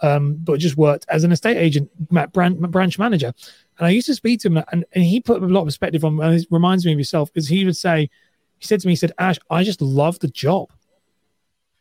um, 0.02 0.36
but 0.36 0.60
just 0.60 0.78
worked 0.78 1.06
as 1.10 1.24
an 1.24 1.32
estate 1.32 1.58
agent, 1.58 1.90
branch, 2.32 3.00
manager. 3.00 3.34
And 3.78 3.88
I 3.88 3.90
used 3.90 4.08
to 4.08 4.16
speak 4.16 4.42
to 4.42 4.48
him, 4.48 4.64
and, 4.72 4.86
and 4.94 5.04
he 5.04 5.20
put 5.22 5.42
a 5.42 5.46
lot 5.46 5.62
of 5.62 5.68
perspective 5.68 6.04
on. 6.06 6.22
And 6.22 6.36
it 6.36 6.48
reminds 6.52 6.86
me 6.86 6.92
of 6.94 6.98
yourself 6.98 7.32
because 7.34 7.48
he 7.48 7.66
would 7.66 7.78
say, 7.78 8.10
he 8.58 8.66
said 8.66 8.80
to 8.82 8.88
me, 8.88 8.94
he 8.94 8.98
said, 8.98 9.14
Ash, 9.18 9.38
I 9.50 9.64
just 9.64 9.82
love 9.82 10.20
the 10.20 10.28
job. 10.28 10.72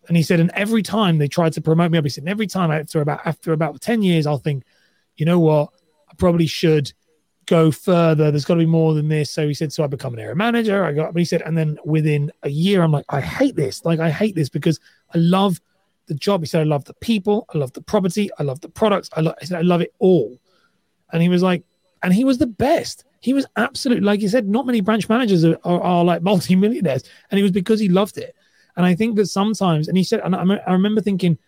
And 0.06 0.16
he 0.16 0.22
said, 0.22 0.40
and 0.40 0.50
every 0.54 0.82
time 0.82 1.18
they 1.18 1.28
tried 1.28 1.52
to 1.54 1.60
promote 1.60 1.90
me 1.90 2.00
he 2.00 2.08
said, 2.08 2.22
and 2.22 2.30
every 2.30 2.46
time 2.46 2.70
after 2.70 3.00
about 3.00 3.20
after 3.26 3.52
about 3.52 3.80
ten 3.80 4.02
years, 4.02 4.26
I'll 4.26 4.38
think, 4.38 4.64
you 5.16 5.26
know 5.26 5.38
what, 5.38 5.70
I 6.08 6.14
probably 6.16 6.46
should 6.46 6.92
go 7.44 7.70
further. 7.70 8.30
There's 8.30 8.44
got 8.44 8.54
to 8.54 8.60
be 8.60 8.66
more 8.66 8.94
than 8.94 9.08
this. 9.08 9.30
So 9.30 9.48
he 9.48 9.54
said, 9.54 9.72
so 9.72 9.82
I 9.82 9.86
become 9.86 10.14
an 10.14 10.20
area 10.20 10.34
manager. 10.34 10.84
I 10.84 10.92
got, 10.92 11.12
but 11.12 11.18
he 11.18 11.24
said, 11.24 11.42
and 11.42 11.56
then 11.56 11.78
within 11.84 12.30
a 12.42 12.48
year, 12.48 12.82
I'm 12.82 12.92
like, 12.92 13.06
I 13.08 13.20
hate 13.20 13.56
this. 13.56 13.84
Like, 13.84 14.00
I 14.00 14.10
hate 14.10 14.34
this 14.34 14.48
because 14.48 14.78
I 15.14 15.18
love 15.18 15.60
the 16.08 16.14
job. 16.14 16.40
He 16.40 16.46
said, 16.46 16.60
I 16.60 16.64
love 16.64 16.84
the 16.84 16.94
people. 16.94 17.46
I 17.54 17.58
love 17.58 17.72
the 17.72 17.82
property. 17.82 18.30
I 18.38 18.42
love 18.42 18.60
the 18.60 18.68
products. 18.68 19.08
I, 19.12 19.20
love, 19.20 19.36
I 19.40 19.44
said, 19.44 19.58
I 19.58 19.62
love 19.62 19.80
it 19.80 19.94
all. 19.98 20.38
And 21.12 21.22
he 21.22 21.28
was 21.28 21.42
like, 21.42 21.64
and 22.02 22.12
he 22.12 22.24
was 22.24 22.38
the 22.38 22.46
best. 22.46 23.04
He 23.20 23.32
was 23.32 23.46
absolutely, 23.56 24.04
like 24.04 24.20
you 24.20 24.28
said, 24.28 24.48
not 24.48 24.66
many 24.66 24.80
branch 24.80 25.08
managers 25.08 25.44
are, 25.44 25.58
are, 25.64 25.80
are 25.80 26.04
like 26.04 26.22
multi-millionaires. 26.22 27.04
And 27.30 27.38
it 27.38 27.42
was 27.42 27.52
because 27.52 27.80
he 27.80 27.88
loved 27.88 28.18
it. 28.18 28.34
And 28.76 28.86
I 28.86 28.94
think 28.94 29.16
that 29.16 29.26
sometimes, 29.26 29.88
and 29.88 29.96
he 29.96 30.04
said, 30.04 30.20
and 30.20 30.36
I, 30.36 30.42
I 30.66 30.72
remember 30.72 31.00
thinking 31.00 31.38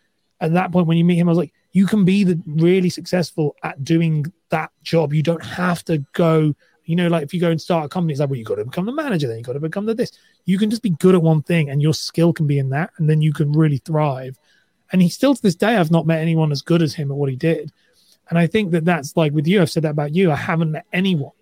at 0.40 0.52
that 0.54 0.72
point 0.72 0.86
when 0.86 0.96
you 0.96 1.04
meet 1.04 1.18
him, 1.18 1.28
I 1.28 1.30
was 1.30 1.38
like, 1.38 1.52
you 1.72 1.86
can 1.86 2.04
be 2.04 2.24
the 2.24 2.40
really 2.46 2.90
successful 2.90 3.54
at 3.62 3.84
doing 3.84 4.26
that 4.48 4.72
job. 4.82 5.12
You 5.12 5.22
don't 5.22 5.44
have 5.44 5.84
to 5.84 5.98
go, 6.12 6.54
you 6.84 6.96
know, 6.96 7.06
like 7.06 7.22
if 7.22 7.32
you 7.32 7.40
go 7.40 7.50
and 7.50 7.60
start 7.60 7.84
a 7.84 7.88
company, 7.88 8.12
it's 8.12 8.20
like, 8.20 8.30
well, 8.30 8.38
you 8.38 8.44
got 8.44 8.56
to 8.56 8.64
become 8.64 8.86
the 8.86 8.92
manager, 8.92 9.28
then 9.28 9.38
you 9.38 9.44
got 9.44 9.52
to 9.52 9.60
become 9.60 9.86
the 9.86 9.94
this. 9.94 10.10
You 10.44 10.58
can 10.58 10.70
just 10.70 10.82
be 10.82 10.90
good 10.90 11.14
at 11.14 11.22
one 11.22 11.42
thing 11.42 11.70
and 11.70 11.80
your 11.80 11.94
skill 11.94 12.32
can 12.32 12.48
be 12.48 12.58
in 12.58 12.70
that, 12.70 12.90
and 12.96 13.08
then 13.08 13.20
you 13.20 13.32
can 13.32 13.52
really 13.52 13.78
thrive. 13.78 14.36
And 14.92 15.00
he 15.00 15.08
still 15.08 15.34
to 15.34 15.42
this 15.42 15.54
day, 15.54 15.76
I've 15.76 15.90
not 15.90 16.06
met 16.06 16.20
anyone 16.20 16.52
as 16.52 16.62
good 16.62 16.82
as 16.82 16.94
him 16.94 17.10
at 17.10 17.16
what 17.16 17.30
he 17.30 17.36
did. 17.36 17.72
And 18.28 18.38
I 18.38 18.46
think 18.46 18.72
that 18.72 18.84
that's 18.84 19.16
like 19.16 19.32
with 19.32 19.46
you, 19.46 19.60
I've 19.60 19.70
said 19.70 19.84
that 19.84 19.90
about 19.90 20.14
you. 20.14 20.30
I 20.30 20.36
haven't 20.36 20.72
met 20.72 20.86
anyone, 20.92 21.32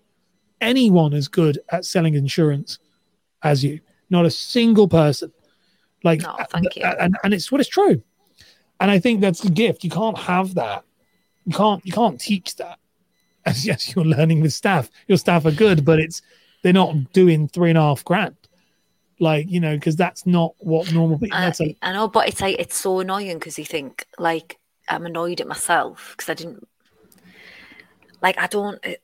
anyone 0.60 1.14
as 1.14 1.28
good 1.28 1.58
at 1.70 1.84
selling 1.84 2.14
insurance 2.14 2.78
as 3.42 3.62
you. 3.62 3.80
Not 4.10 4.26
a 4.26 4.30
single 4.30 4.88
person. 4.88 5.32
Like, 6.02 6.22
oh, 6.26 6.36
thank 6.50 6.76
you. 6.76 6.84
And, 6.84 7.16
and 7.22 7.34
it's 7.34 7.52
what 7.52 7.60
it's 7.60 7.68
true. 7.68 8.02
And 8.80 8.90
I 8.90 8.98
think 8.98 9.20
that's 9.20 9.40
the 9.40 9.50
gift. 9.50 9.84
You 9.84 9.90
can't 9.90 10.16
have 10.16 10.54
that. 10.54 10.84
You 11.44 11.52
can't. 11.52 11.84
You 11.84 11.92
can't 11.92 12.20
teach 12.20 12.56
that. 12.56 12.78
As 13.44 13.66
yes, 13.66 13.94
you're 13.94 14.04
learning 14.04 14.40
with 14.40 14.52
staff. 14.52 14.90
Your 15.08 15.18
staff 15.18 15.44
are 15.46 15.50
good, 15.50 15.84
but 15.84 15.98
it's 15.98 16.22
they're 16.62 16.72
not 16.72 17.12
doing 17.12 17.48
three 17.48 17.70
and 17.70 17.78
a 17.78 17.82
half 17.82 18.04
grand. 18.04 18.36
Like 19.20 19.50
you 19.50 19.60
know, 19.60 19.74
because 19.74 19.96
that's 19.96 20.26
not 20.26 20.54
what 20.58 20.92
normal 20.92 21.18
people. 21.18 21.38
Uh, 21.38 21.52
I 21.82 21.92
know, 21.92 22.08
but 22.08 22.28
it's 22.28 22.40
like 22.40 22.58
it's 22.58 22.76
so 22.76 23.00
annoying 23.00 23.38
because 23.38 23.58
you 23.58 23.64
think 23.64 24.06
like 24.18 24.58
I'm 24.88 25.06
annoyed 25.06 25.40
at 25.40 25.48
myself 25.48 26.14
because 26.16 26.30
I 26.30 26.34
didn't 26.34 26.68
like 28.22 28.38
I 28.38 28.46
don't. 28.46 28.78
It, 28.84 29.02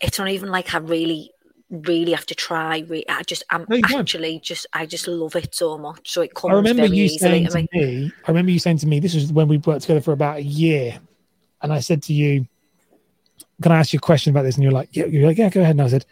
it's 0.00 0.18
not 0.18 0.28
even 0.28 0.50
like 0.50 0.74
I 0.74 0.78
really 0.78 1.30
really 1.70 2.12
have 2.12 2.26
to 2.26 2.34
try. 2.34 2.84
I 3.08 3.22
just, 3.22 3.42
I'm 3.50 3.66
actually 3.70 4.40
just, 4.40 4.66
I 4.72 4.86
just 4.86 5.08
love 5.08 5.34
it 5.36 5.54
so 5.54 5.78
much. 5.78 6.12
So 6.12 6.22
it 6.22 6.34
comes 6.34 6.52
I 6.52 6.56
remember 6.56 6.86
you 6.86 7.08
saying 7.08 7.48
to 7.48 7.56
me. 7.56 7.68
me. 7.72 8.12
I 8.24 8.30
remember 8.30 8.52
you 8.52 8.58
saying 8.58 8.78
to 8.78 8.86
me, 8.86 9.00
this 9.00 9.14
was 9.14 9.32
when 9.32 9.48
we 9.48 9.58
worked 9.58 9.82
together 9.82 10.00
for 10.00 10.12
about 10.12 10.38
a 10.38 10.42
year, 10.42 10.98
and 11.62 11.72
I 11.72 11.80
said 11.80 12.02
to 12.04 12.12
you, 12.12 12.46
"Can 13.62 13.72
I 13.72 13.78
ask 13.78 13.92
you 13.92 13.98
a 13.98 14.00
question 14.00 14.30
about 14.30 14.42
this?" 14.42 14.56
And 14.56 14.62
you're 14.62 14.72
like, 14.72 14.90
"Yeah." 14.92 15.06
You're 15.06 15.26
like, 15.26 15.38
"Yeah, 15.38 15.48
go 15.48 15.60
ahead." 15.60 15.72
And 15.72 15.82
I 15.82 15.88
said, 15.88 16.06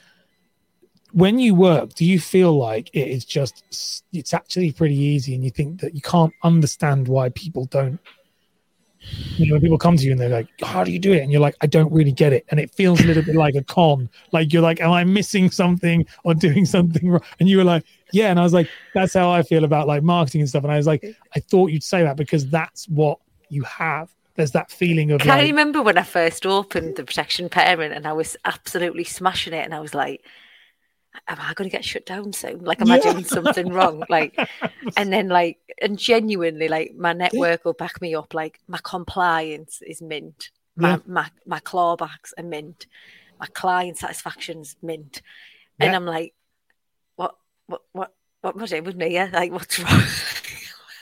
"When 1.13 1.39
you 1.39 1.55
work, 1.55 1.95
do 1.95 2.05
you 2.05 2.19
feel 2.21 2.57
like 2.57 2.91
it 2.93 3.09
is 3.09 3.25
just, 3.25 4.05
it's 4.13 4.35
actually 4.35 4.73
pretty 4.73 4.97
easy, 4.97 5.35
and 5.35 5.45
you 5.45 5.51
think 5.51 5.81
that 5.81 5.95
you 5.95 6.01
can't 6.01 6.33
understand 6.43 7.09
why 7.09 7.29
people 7.31 7.67
don't 7.67 8.01
you 9.37 9.47
know, 9.47 9.55
when 9.55 9.63
people 9.63 9.79
come 9.79 9.97
to 9.97 10.05
you 10.05 10.13
and 10.13 10.21
they're 10.21 10.29
like, 10.29 10.49
"How 10.63 10.85
do 10.85 10.93
you 10.93 10.99
do 10.99 11.13
it?" 11.13 11.23
and 11.23 11.33
you're 11.33 11.41
like, 11.41 11.57
"I 11.61 11.67
don't 11.67 11.93
really 11.93 12.13
get 12.13 12.33
it," 12.33 12.45
and 12.51 12.61
it 12.61 12.71
feels 12.71 13.01
a 13.01 13.05
little 13.05 13.23
bit 13.23 13.35
like 13.35 13.55
a 13.55 13.65
con. 13.65 14.09
Like 14.33 14.53
you're 14.53 14.63
like, 14.63 14.81
"Am 14.81 14.91
I 14.91 15.05
missing 15.05 15.51
something 15.51 16.07
or 16.25 16.35
doing 16.35 16.65
something 16.65 17.11
wrong?" 17.11 17.23
And 17.41 17.49
you 17.49 17.57
were 17.57 17.65
like, 17.65 17.85
"Yeah," 18.13 18.31
and 18.31 18.39
I 18.39 18.43
was 18.43 18.53
like, 18.53 18.69
"That's 18.95 19.15
how 19.15 19.31
I 19.31 19.43
feel 19.43 19.65
about 19.65 19.87
like 19.89 20.03
marketing 20.03 20.43
and 20.43 20.49
stuff." 20.49 20.65
And 20.65 20.73
I 20.73 20.77
was 20.77 20.87
like, 20.87 21.05
"I 21.35 21.41
thought 21.41 21.71
you'd 21.71 21.83
say 21.83 22.03
that 22.03 22.17
because 22.17 22.49
that's 22.49 22.89
what 22.89 23.19
you 23.49 23.63
have." 23.65 24.11
There's 24.35 24.53
that 24.53 24.71
feeling 24.71 25.11
of. 25.11 25.21
Can 25.21 25.29
like, 25.29 25.41
I 25.41 25.47
remember 25.47 25.83
when 25.83 25.99
I 25.99 26.05
first 26.05 26.47
opened 26.47 26.97
the 26.97 27.05
Protection 27.05 27.49
Parent 27.49 27.93
and 27.93 28.07
I 28.07 28.13
was 28.13 28.37
absolutely 28.45 29.05
smashing 29.05 29.53
it, 29.53 29.65
and 29.65 29.75
I 29.75 29.81
was 29.81 29.95
like, 29.95 30.25
am 31.29 31.39
I 31.41 31.55
going 31.55 31.69
to 31.69 31.77
get 31.77 31.85
shut 31.85 32.07
down 32.07 32.33
soon? 32.33 32.65
Like, 32.65 32.81
am 32.81 32.89
yeah. 32.89 32.95
I 32.95 32.99
doing 33.01 33.25
something 33.25 33.73
wrong? 33.73 34.05
Like, 34.09 34.39
and 34.97 35.13
then 35.13 35.29
like, 35.29 35.59
and 35.81 35.99
genuinely, 35.99 36.69
like, 36.69 36.95
my 36.97 37.13
network 37.13 37.61
yeah. 37.61 37.63
will 37.65 37.73
back 37.75 38.01
me 38.01 38.15
up. 38.15 38.35
Like, 38.35 38.61
my 38.69 38.79
compliance 38.83 39.83
is 39.87 40.03
mint. 40.03 40.51
My 40.75 40.91
yeah. 40.91 40.99
my 41.07 41.31
my 41.47 41.61
clawbacks 41.61 42.33
are 42.39 42.45
mint. 42.45 42.87
My 43.39 43.47
client 43.47 43.99
satisfaction's 43.99 44.77
mint. 44.83 45.21
And 45.79 45.97
I'm 45.97 46.07
like, 46.07 46.33
what, 47.17 47.35
what, 47.67 47.83
what, 47.93 48.15
what 48.41 48.57
was 48.57 48.73
it 48.73 48.85
with 48.85 48.95
me? 48.95 49.15
Yeah, 49.15 49.31
like, 49.33 49.51
what's 49.51 49.79
wrong? 49.81 50.03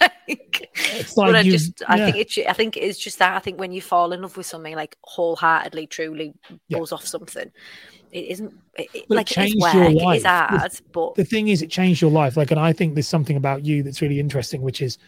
like, 0.00 0.71
it's 0.75 1.17
like 1.19 1.35
I 1.35 1.40
you, 1.40 1.52
just, 1.52 1.83
I 1.87 1.99
think 1.99 2.17
it's, 2.17 2.38
I 2.49 2.52
think 2.55 2.76
it's 2.79 2.99
just 2.99 3.19
that. 3.19 3.37
I 3.37 3.40
think 3.40 3.61
when 3.61 3.73
you 3.73 3.83
fall 3.83 4.12
in 4.12 4.23
love 4.23 4.38
with 4.38 4.47
something, 4.47 4.75
like 4.75 4.97
wholeheartedly, 5.02 5.88
truly 5.88 6.33
goes 6.71 6.93
off 6.93 7.07
something 7.07 7.52
it 8.12 8.26
isn't 8.26 8.55
it, 8.76 9.09
like 9.09 9.31
it 9.31 9.35
changed 9.35 9.57
it's 9.57 9.62
work, 9.62 9.75
your 9.75 9.90
life. 9.90 10.14
It 10.14 10.19
is 10.19 10.25
hard, 10.25 10.73
the, 10.73 10.83
but 10.93 11.14
the 11.14 11.25
thing 11.25 11.49
is, 11.49 11.62
it 11.62 11.71
changed 11.71 12.00
your 12.00 12.11
life. 12.11 12.37
Like, 12.37 12.50
and 12.50 12.61
I 12.61 12.73
think 12.73 12.95
there's 12.95 13.09
something 13.09 13.37
about 13.37 13.64
you 13.64 13.83
that's 13.83 14.02
really 14.02 14.21
interesting, 14.21 14.62
which 14.62 14.81
is 14.81 14.99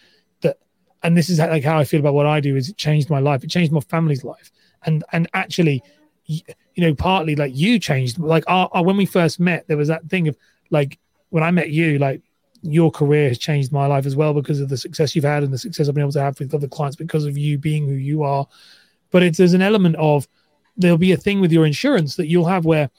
that, 0.42 0.58
and 1.02 1.16
this 1.16 1.28
is 1.28 1.38
like 1.38 1.64
how 1.64 1.78
I 1.78 1.84
feel 1.84 2.00
about 2.00 2.14
what 2.14 2.26
I 2.26 2.40
do. 2.40 2.56
Is 2.56 2.68
it 2.68 2.76
changed 2.76 3.10
my 3.10 3.18
life? 3.18 3.42
It 3.44 3.50
changed 3.50 3.72
my 3.72 3.80
family's 3.80 4.24
life, 4.24 4.52
and 4.84 5.04
and 5.12 5.28
actually, 5.34 5.82
you 6.26 6.42
know, 6.76 6.94
partly 6.94 7.34
like 7.34 7.52
you 7.54 7.78
changed. 7.78 8.18
Like, 8.18 8.44
our, 8.46 8.68
our, 8.72 8.84
when 8.84 8.96
we 8.96 9.06
first 9.06 9.40
met, 9.40 9.66
there 9.68 9.76
was 9.76 9.88
that 9.88 10.04
thing 10.06 10.28
of 10.28 10.36
like 10.70 10.98
when 11.30 11.42
I 11.42 11.50
met 11.50 11.70
you, 11.70 11.98
like 11.98 12.22
your 12.62 12.90
career 12.90 13.28
has 13.28 13.38
changed 13.38 13.72
my 13.72 13.86
life 13.86 14.06
as 14.06 14.14
well 14.14 14.32
because 14.32 14.60
of 14.60 14.68
the 14.68 14.76
success 14.76 15.16
you've 15.16 15.24
had 15.24 15.42
and 15.42 15.52
the 15.52 15.58
success 15.58 15.88
I've 15.88 15.94
been 15.94 16.02
able 16.02 16.12
to 16.12 16.20
have 16.20 16.38
with 16.38 16.54
other 16.54 16.68
clients 16.68 16.96
because 16.96 17.24
of 17.24 17.36
you 17.36 17.58
being 17.58 17.86
who 17.86 17.94
you 17.94 18.22
are. 18.22 18.46
But 19.10 19.24
it's 19.24 19.38
there's 19.38 19.54
an 19.54 19.62
element 19.62 19.96
of 19.96 20.28
there'll 20.76 20.98
be 20.98 21.12
a 21.12 21.16
thing 21.16 21.40
with 21.40 21.52
your 21.52 21.66
insurance 21.66 22.16
that 22.16 22.26
you'll 22.26 22.46
have 22.46 22.64
where 22.64 22.90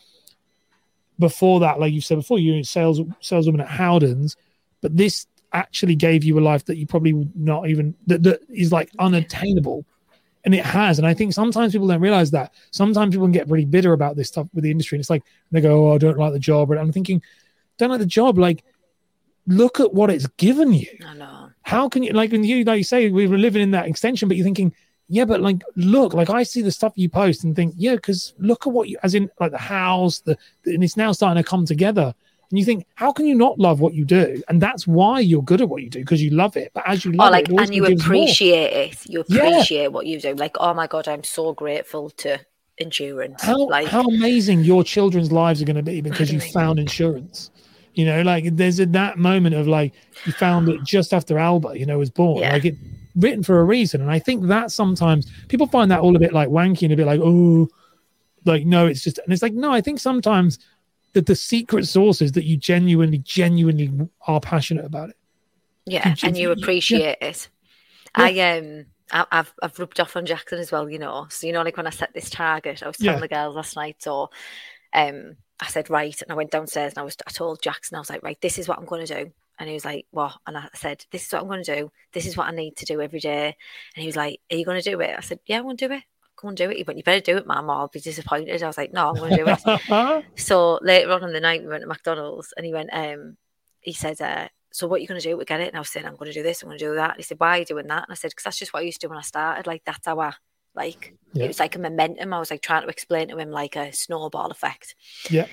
before 1.19 1.59
that, 1.61 1.79
like 1.79 1.93
you 1.93 2.01
said 2.01 2.15
before, 2.15 2.39
you're 2.39 2.59
a 2.59 2.63
sales 2.63 3.01
saleswoman 3.19 3.61
at 3.61 3.67
Howdens, 3.67 4.35
but 4.81 4.95
this 4.95 5.27
actually 5.53 5.95
gave 5.95 6.23
you 6.23 6.37
a 6.39 6.41
life 6.41 6.65
that 6.65 6.77
you 6.77 6.87
probably 6.87 7.13
would 7.13 7.35
not 7.35 7.69
even 7.69 7.95
that, 8.07 8.23
that 8.23 8.41
is 8.49 8.71
like 8.71 8.91
unattainable. 8.99 9.85
And 10.45 10.53
it 10.53 10.65
has. 10.65 10.99
And 10.99 11.07
I 11.07 11.13
think 11.13 11.31
sometimes 11.31 11.71
people 11.71 11.87
don't 11.87 12.01
realize 12.01 12.31
that. 12.31 12.53
Sometimes 12.71 13.15
people 13.15 13.27
can 13.27 13.31
get 13.31 13.47
pretty 13.47 13.63
bitter 13.63 13.93
about 13.93 14.17
this 14.17 14.27
stuff 14.27 14.47
with 14.53 14.65
the 14.65 14.71
industry. 14.71 14.97
And 14.97 14.99
it's 14.99 15.09
like 15.09 15.23
they 15.51 15.61
go, 15.61 15.87
Oh, 15.87 15.95
I 15.95 15.97
don't 15.97 16.17
like 16.17 16.33
the 16.33 16.39
job. 16.39 16.67
But 16.67 16.79
I'm 16.79 16.91
thinking, 16.91 17.21
don't 17.77 17.91
like 17.91 17.99
the 17.99 18.05
job. 18.05 18.37
Like, 18.37 18.65
look 19.47 19.79
at 19.79 19.93
what 19.93 20.09
it's 20.09 20.27
given 20.37 20.73
you. 20.73 20.87
I 21.05 21.13
know. 21.13 21.49
How 21.61 21.87
can 21.87 22.03
you 22.03 22.11
like 22.11 22.31
when 22.31 22.43
you 22.43 22.65
like 22.65 22.79
you 22.79 22.83
say 22.83 23.09
we 23.09 23.27
were 23.27 23.37
living 23.37 23.61
in 23.61 23.71
that 23.71 23.87
extension, 23.87 24.27
but 24.27 24.35
you're 24.35 24.43
thinking, 24.43 24.73
yeah, 25.07 25.25
but 25.25 25.41
like, 25.41 25.61
look, 25.75 26.13
like 26.13 26.29
I 26.29 26.43
see 26.43 26.61
the 26.61 26.71
stuff 26.71 26.93
you 26.95 27.09
post 27.09 27.43
and 27.43 27.55
think, 27.55 27.73
yeah, 27.77 27.95
because 27.95 28.33
look 28.39 28.65
at 28.65 28.73
what 28.73 28.89
you, 28.89 28.97
as 29.03 29.15
in 29.15 29.29
like 29.39 29.51
the 29.51 29.57
house, 29.57 30.19
the, 30.19 30.37
and 30.65 30.83
it's 30.83 30.97
now 30.97 31.11
starting 31.11 31.43
to 31.43 31.47
come 31.47 31.65
together. 31.65 32.13
And 32.49 32.59
you 32.59 32.65
think, 32.65 32.85
how 32.95 33.11
can 33.11 33.25
you 33.25 33.35
not 33.35 33.59
love 33.59 33.79
what 33.79 33.93
you 33.93 34.05
do? 34.05 34.41
And 34.47 34.61
that's 34.61 34.85
why 34.85 35.19
you're 35.19 35.41
good 35.41 35.61
at 35.61 35.69
what 35.69 35.81
you 35.81 35.89
do 35.89 35.99
because 35.99 36.21
you 36.21 36.29
love 36.29 36.55
it. 36.55 36.71
But 36.73 36.83
as 36.87 37.03
you 37.03 37.11
oh, 37.13 37.15
love 37.15 37.27
oh, 37.27 37.31
like, 37.31 37.49
it, 37.49 37.59
and 37.59 37.73
you 37.73 37.85
appreciate 37.85 38.71
more. 38.71 38.83
it, 38.83 39.09
you 39.09 39.19
appreciate 39.21 39.81
yeah. 39.81 39.87
what 39.87 40.05
you 40.05 40.19
do. 40.19 40.35
Like, 40.35 40.55
oh 40.59 40.73
my 40.73 40.87
god, 40.87 41.07
I'm 41.07 41.23
so 41.23 41.53
grateful 41.53 42.09
to 42.11 42.39
insurance. 42.77 43.41
How 43.41 43.67
like, 43.67 43.87
how 43.87 44.03
amazing 44.03 44.63
your 44.63 44.83
children's 44.83 45.31
lives 45.31 45.61
are 45.61 45.65
going 45.65 45.77
to 45.77 45.83
be 45.83 46.01
because 46.01 46.31
you 46.31 46.39
found 46.39 46.79
insurance. 46.79 47.51
You 47.93 48.05
know, 48.05 48.21
like 48.23 48.55
there's 48.55 48.79
a, 48.79 48.87
that 48.87 49.17
moment 49.17 49.55
of 49.55 49.67
like 49.67 49.93
you 50.25 50.33
found 50.33 50.69
it 50.69 50.83
just 50.83 51.13
after 51.13 51.37
Alba, 51.37 51.77
you 51.77 51.85
know, 51.85 51.97
was 51.97 52.09
born. 52.09 52.41
Yeah. 52.41 52.53
Like 52.53 52.65
it 52.65 52.75
written 53.15 53.43
for 53.43 53.59
a 53.59 53.63
reason. 53.63 54.01
And 54.01 54.11
I 54.11 54.19
think 54.19 54.47
that 54.47 54.71
sometimes 54.71 55.31
people 55.47 55.67
find 55.67 55.91
that 55.91 55.99
all 55.99 56.15
a 56.15 56.19
bit 56.19 56.33
like 56.33 56.49
wanky 56.49 56.83
and 56.83 56.93
a 56.93 56.97
bit 56.97 57.05
like, 57.05 57.21
oh, 57.21 57.69
like, 58.45 58.65
no, 58.65 58.87
it's 58.87 59.03
just, 59.03 59.19
and 59.19 59.31
it's 59.31 59.41
like, 59.41 59.53
no, 59.53 59.71
I 59.71 59.81
think 59.81 59.99
sometimes 59.99 60.59
that 61.13 61.25
the 61.25 61.35
secret 61.35 61.87
source 61.87 62.21
is 62.21 62.31
that 62.33 62.45
you 62.45 62.57
genuinely, 62.57 63.19
genuinely 63.19 63.91
are 64.27 64.39
passionate 64.39 64.85
about 64.85 65.09
it. 65.09 65.17
Yeah. 65.85 66.09
You, 66.09 66.27
and 66.27 66.37
you 66.37 66.51
appreciate 66.51 67.17
yeah. 67.21 67.27
it. 67.27 67.49
Yeah. 68.17 68.23
I, 68.25 68.57
um, 68.57 68.85
I, 69.11 69.25
I've 69.31 69.53
I've 69.61 69.79
rubbed 69.79 69.99
off 69.99 70.15
on 70.15 70.25
Jackson 70.25 70.59
as 70.59 70.71
well, 70.71 70.89
you 70.89 70.99
know. 70.99 71.27
So 71.29 71.47
you 71.47 71.53
know, 71.53 71.61
like 71.61 71.77
when 71.77 71.87
I 71.87 71.91
set 71.91 72.13
this 72.13 72.29
target, 72.29 72.83
I 72.83 72.87
was 72.87 72.97
telling 72.97 73.15
yeah. 73.15 73.19
the 73.19 73.27
girls 73.27 73.55
last 73.55 73.75
night. 73.75 73.97
So, 73.99 74.29
um, 74.93 75.35
I 75.59 75.67
said 75.67 75.89
right, 75.89 76.19
and 76.21 76.31
I 76.31 76.35
went 76.35 76.51
downstairs 76.51 76.93
and 76.93 76.99
I 76.99 77.03
was 77.03 77.15
I 77.27 77.31
told 77.31 77.61
Jackson 77.61 77.95
I 77.95 77.99
was 77.99 78.09
like 78.09 78.23
right, 78.23 78.39
this 78.41 78.57
is 78.57 78.67
what 78.67 78.77
I'm 78.77 78.85
going 78.85 79.05
to 79.05 79.23
do. 79.25 79.31
And 79.59 79.69
he 79.69 79.73
was 79.73 79.85
like, 79.85 80.05
What? 80.11 80.35
And 80.47 80.57
I 80.57 80.67
said, 80.73 81.05
This 81.11 81.25
is 81.25 81.33
what 81.33 81.41
I'm 81.41 81.47
going 81.47 81.63
to 81.63 81.75
do. 81.75 81.91
This 82.11 82.25
is 82.25 82.35
what 82.37 82.47
I 82.47 82.51
need 82.51 82.75
to 82.77 82.85
do 82.85 83.01
every 83.01 83.19
day. 83.19 83.55
And 83.95 84.01
he 84.01 84.07
was 84.07 84.15
like, 84.15 84.39
Are 84.51 84.55
you 84.55 84.65
going 84.65 84.81
to 84.81 84.89
do 84.89 84.99
it? 85.01 85.15
I 85.17 85.21
said, 85.21 85.39
Yeah, 85.45 85.57
I'm 85.57 85.63
going 85.63 85.77
to 85.77 85.87
do 85.87 85.93
it. 85.93 86.03
Go 86.35 86.47
and 86.47 86.57
do 86.57 86.69
it. 86.71 86.77
He 86.77 86.83
went, 86.83 86.97
You 86.97 87.03
better 87.03 87.21
do 87.21 87.37
it, 87.37 87.47
mum, 87.47 87.69
or 87.69 87.73
I'll 87.75 87.87
be 87.87 87.99
disappointed. 87.99 88.63
I 88.63 88.67
was 88.67 88.77
like, 88.77 88.93
No, 88.93 89.09
I'm 89.09 89.15
going 89.15 89.31
to 89.31 89.43
do 89.43 89.47
it. 89.47 90.23
so 90.35 90.79
later 90.81 91.11
on 91.11 91.23
in 91.23 91.33
the 91.33 91.39
night, 91.39 91.61
we 91.61 91.69
went 91.69 91.81
to 91.81 91.87
McDonald's 91.87 92.53
and 92.57 92.65
he 92.65 92.73
went, 92.73 92.89
um, 92.93 93.37
He 93.81 93.93
said, 93.93 94.19
uh, 94.21 94.47
so 94.71 94.87
what 94.87 94.95
are 94.97 94.99
you 95.01 95.07
going 95.07 95.21
to 95.21 95.27
do 95.29 95.37
to 95.37 95.45
get 95.45 95.61
it? 95.61 95.67
And 95.67 95.75
I 95.75 95.79
was 95.79 95.89
saying, 95.89 96.07
I'm 96.07 96.15
going 96.15 96.31
to 96.31 96.33
do 96.33 96.41
this, 96.41 96.63
I'm 96.63 96.69
going 96.69 96.79
to 96.79 96.85
do 96.85 96.95
that. 96.95 97.11
And 97.11 97.17
he 97.17 97.23
said, 97.23 97.39
why 97.39 97.57
are 97.57 97.59
you 97.59 97.65
doing 97.65 97.85
that? 97.87 98.03
And 98.03 98.11
I 98.11 98.15
said, 98.15 98.31
because 98.31 98.45
that's 98.45 98.57
just 98.57 98.73
what 98.73 98.79
I 98.79 98.85
used 98.85 98.99
to 99.01 99.05
do 99.05 99.09
when 99.11 99.19
I 99.19 99.21
started. 99.21 99.67
Like, 99.67 99.83
that's 99.85 100.07
how 100.07 100.19
I, 100.19 100.33
like, 100.73 101.13
Yeah. 101.33 101.43
it 101.43 101.47
was 101.47 101.59
like 101.59 101.75
a 101.75 101.79
momentum. 101.79 102.33
I 102.33 102.39
was 102.39 102.49
like 102.49 102.63
trying 102.63 102.81
to 102.81 102.87
explain 102.87 103.27
to 103.27 103.37
him 103.37 103.51
like 103.51 103.75
a 103.75 103.93
snowball 103.93 104.49
effect. 104.49 104.95
Yeah. 105.29 105.45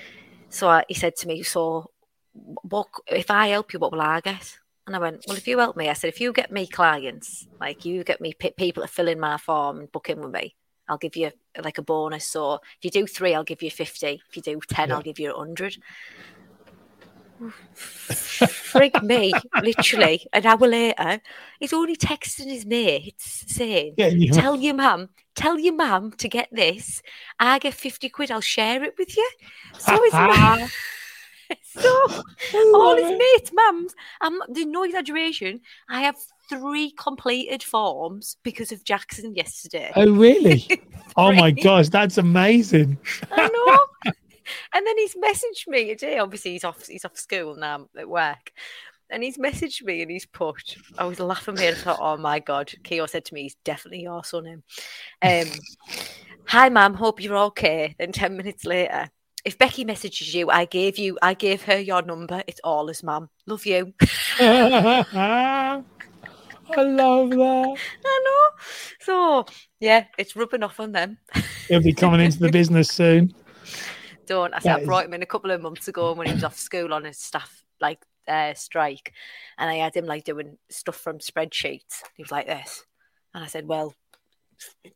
So 0.49 0.69
I, 0.69 0.85
he 0.87 0.95
said 0.95 1.15
to 1.17 1.27
me, 1.27 1.43
so 1.43 1.90
what, 2.33 2.87
if 3.07 3.29
I 3.31 3.47
help 3.47 3.73
you, 3.73 3.79
what 3.79 3.91
will 3.91 4.01
I 4.01 4.21
get? 4.21 4.57
And 4.87 4.95
I 4.95 4.99
went, 4.99 5.23
well, 5.27 5.37
if 5.37 5.47
you 5.47 5.59
help 5.59 5.77
me, 5.77 5.89
I 5.89 5.93
said, 5.93 6.07
if 6.09 6.19
you 6.19 6.33
get 6.33 6.51
me 6.51 6.65
clients, 6.67 7.47
like 7.59 7.85
you 7.85 8.03
get 8.03 8.19
me 8.19 8.33
p- 8.33 8.51
people 8.57 8.81
to 8.83 8.87
fill 8.87 9.07
in 9.07 9.19
my 9.19 9.37
form 9.37 9.79
and 9.79 9.91
book 9.91 10.09
in 10.09 10.19
with 10.21 10.31
me, 10.31 10.55
I'll 10.89 10.97
give 10.97 11.15
you 11.15 11.31
like 11.63 11.77
a 11.77 11.81
bonus. 11.83 12.27
So 12.27 12.55
if 12.55 12.83
you 12.83 12.89
do 12.89 13.05
three, 13.07 13.33
I'll 13.35 13.43
give 13.43 13.61
you 13.61 13.69
50. 13.71 14.21
If 14.27 14.35
you 14.35 14.41
do 14.41 14.59
10, 14.67 14.89
Yeah. 14.89 14.95
I'll 14.95 15.01
give 15.01 15.19
you 15.19 15.29
100. 15.35 15.77
Frig 17.75 19.01
me, 19.01 19.33
literally. 19.61 20.27
An 20.33 20.45
hour 20.45 20.67
later, 20.67 21.21
he's 21.59 21.73
already 21.73 21.95
texting 21.95 22.49
his 22.49 22.65
mates 22.65 23.45
saying, 23.47 23.95
Yeah, 23.97 24.07
you- 24.07 24.31
Tell 24.33 24.55
your 24.57 24.73
mum, 24.75 25.09
tell 25.35 25.59
your 25.59 25.73
mum 25.73 26.11
to 26.13 26.27
get 26.27 26.49
this. 26.51 27.01
I 27.39 27.59
get 27.59 27.73
50 27.73 28.09
quid, 28.09 28.31
I'll 28.31 28.41
share 28.41 28.83
it 28.83 28.95
with 28.97 29.15
you. 29.17 29.29
So 29.77 30.01
his 30.03 30.13
mum, 30.13 30.69
so 31.63 32.23
all 32.73 32.95
his 32.95 33.17
mates' 33.17 33.51
mums, 33.53 33.95
I'm 34.21 34.39
there's 34.49 34.67
no 34.67 34.83
exaggeration. 34.83 35.61
I 35.89 36.01
have 36.01 36.15
three 36.49 36.91
completed 36.91 37.63
forms 37.63 38.37
because 38.43 38.71
of 38.71 38.83
Jackson 38.83 39.35
yesterday. 39.35 39.91
Oh, 39.95 40.11
really? 40.11 40.67
Oh 41.17 41.33
my 41.33 41.51
gosh, 41.51 41.89
that's 41.89 42.17
amazing. 42.17 42.97
I 43.33 43.49
know. 43.49 44.11
and 44.73 44.87
then 44.87 44.97
he's 44.97 45.13
messaged 45.15 45.67
me 45.67 45.89
today. 45.89 46.19
Obviously, 46.19 46.51
he's 46.51 46.63
off. 46.63 46.87
He's 46.87 47.03
off 47.03 47.17
school 47.17 47.57
now 47.57 47.89
at 47.97 48.07
work, 48.07 48.53
and 49.09 49.21
he's 49.21 49.37
messaged 49.37 49.83
me 49.83 50.01
and 50.01 50.09
he's 50.09 50.25
put. 50.25 50.77
I 50.97 51.03
was 51.03 51.19
laughing 51.19 51.57
here 51.57 51.71
and 51.71 51.77
thought, 51.77 51.99
"Oh 51.99 52.15
my 52.15 52.39
god!" 52.39 52.71
Keo 52.83 53.07
said 53.07 53.25
to 53.25 53.33
me, 53.33 53.41
"He's 53.43 53.57
definitely 53.65 54.03
your 54.03 54.23
son." 54.23 54.45
Him. 54.45 54.63
Um, 55.21 55.47
Hi, 56.47 56.69
ma'am. 56.69 56.93
Hope 56.93 57.21
you're 57.21 57.37
okay. 57.37 57.95
Then 57.99 58.13
ten 58.13 58.37
minutes 58.37 58.65
later. 58.65 59.09
If 59.43 59.57
Becky 59.57 59.83
messages 59.85 60.33
you, 60.35 60.49
I 60.51 60.65
gave 60.65 60.97
you, 60.99 61.17
I 61.21 61.33
gave 61.33 61.63
her 61.63 61.79
your 61.79 62.01
number. 62.03 62.43
It's 62.47 62.61
all 62.63 62.89
as 62.89 63.01
mum. 63.03 63.29
Love 63.47 63.65
you. 63.65 63.93
I 64.39 65.81
love 66.77 67.29
that. 67.31 67.75
I 68.05 68.21
know. 68.25 68.63
So 69.01 69.45
yeah, 69.79 70.05
it's 70.17 70.35
rubbing 70.35 70.63
off 70.63 70.79
on 70.79 70.91
them. 70.91 71.17
He'll 71.67 71.81
be 71.81 71.93
coming 71.93 72.21
into 72.21 72.39
the 72.39 72.49
business 72.59 72.89
soon. 72.89 73.33
Don't. 74.27 74.53
I 74.53 74.59
said 74.59 74.69
That 74.69 74.77
I 74.77 74.81
is- 74.81 74.85
brought 74.87 75.05
him 75.05 75.13
in 75.13 75.23
a 75.23 75.25
couple 75.27 75.51
of 75.51 75.61
months 75.61 75.87
ago 75.87 76.13
when 76.13 76.27
he 76.27 76.33
was 76.33 76.43
off 76.43 76.57
school 76.57 76.93
on 76.93 77.03
his 77.03 77.17
staff 77.17 77.63
like 77.81 77.99
uh, 78.27 78.53
strike, 78.53 79.11
and 79.57 79.69
I 79.69 79.75
had 79.75 79.95
him 79.95 80.05
like 80.05 80.23
doing 80.23 80.57
stuff 80.69 80.95
from 80.95 81.17
spreadsheets. 81.19 82.03
He 82.15 82.23
was 82.23 82.31
like 82.31 82.45
this, 82.47 82.85
and 83.33 83.43
I 83.43 83.47
said, 83.47 83.67
"Well, 83.67 83.93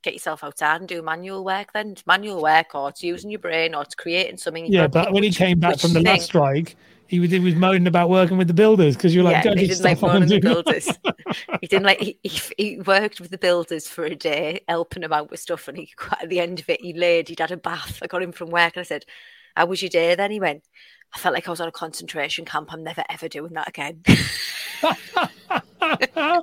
get 0.03 0.13
yourself 0.13 0.43
outside 0.43 0.81
and 0.81 0.87
do 0.87 1.01
manual 1.01 1.43
work. 1.43 1.73
Then 1.73 1.91
it's 1.91 2.05
manual 2.07 2.41
work, 2.41 2.75
or 2.75 2.89
it's 2.89 3.03
using 3.03 3.29
your 3.29 3.39
brain, 3.39 3.75
or 3.75 3.81
it's 3.81 3.95
creating 3.95 4.37
something." 4.37 4.65
Yeah, 4.65 4.87
but 4.87 5.13
when 5.13 5.23
he 5.23 5.31
came 5.31 5.59
back 5.59 5.79
from 5.79 5.93
the 5.93 5.99
thing. 5.99 6.05
last 6.05 6.25
strike, 6.25 6.75
he 7.07 7.19
was, 7.19 7.31
he 7.31 7.39
was 7.39 7.55
moaning 7.55 7.87
about 7.87 8.09
working 8.09 8.37
with 8.37 8.47
the 8.47 8.53
builders 8.53 8.95
because 8.95 9.13
you're 9.13 9.23
like, 9.23 9.45
yeah, 9.45 9.53
he 9.55 9.67
didn't 9.67 9.83
like 9.83 9.97
stop 9.97 10.09
on 10.09 10.21
moaning 10.21 10.29
the 10.29 10.39
builders. 10.39 10.89
he 11.61 11.67
didn't 11.67 11.85
like. 11.85 11.99
He, 11.99 12.19
he, 12.23 12.41
he 12.57 12.79
worked 12.81 13.19
with 13.21 13.29
the 13.29 13.37
builders 13.37 13.87
for 13.87 14.05
a 14.05 14.15
day, 14.15 14.61
helping 14.67 15.01
them 15.01 15.13
out 15.13 15.29
with 15.29 15.39
stuff. 15.39 15.67
And 15.67 15.77
he, 15.77 15.93
at 16.21 16.29
the 16.29 16.39
end 16.39 16.59
of 16.59 16.69
it, 16.69 16.81
he 16.81 16.93
laid. 16.93 17.29
He'd 17.29 17.39
had 17.39 17.51
a 17.51 17.57
bath. 17.57 17.99
I 18.01 18.07
got 18.07 18.23
him 18.23 18.31
from 18.31 18.49
work, 18.49 18.75
and 18.75 18.81
I 18.81 18.83
said, 18.83 19.05
"How 19.55 19.67
was 19.67 19.81
your 19.81 19.89
day?" 19.89 20.15
Then 20.15 20.31
he 20.31 20.39
went, 20.39 20.63
"I 21.13 21.19
felt 21.19 21.35
like 21.35 21.47
I 21.47 21.51
was 21.51 21.61
on 21.61 21.67
a 21.67 21.71
concentration 21.71 22.43
camp. 22.43 22.73
I'm 22.73 22.83
never 22.83 23.03
ever 23.09 23.27
doing 23.27 23.53
that 23.53 23.69
again." 23.69 24.01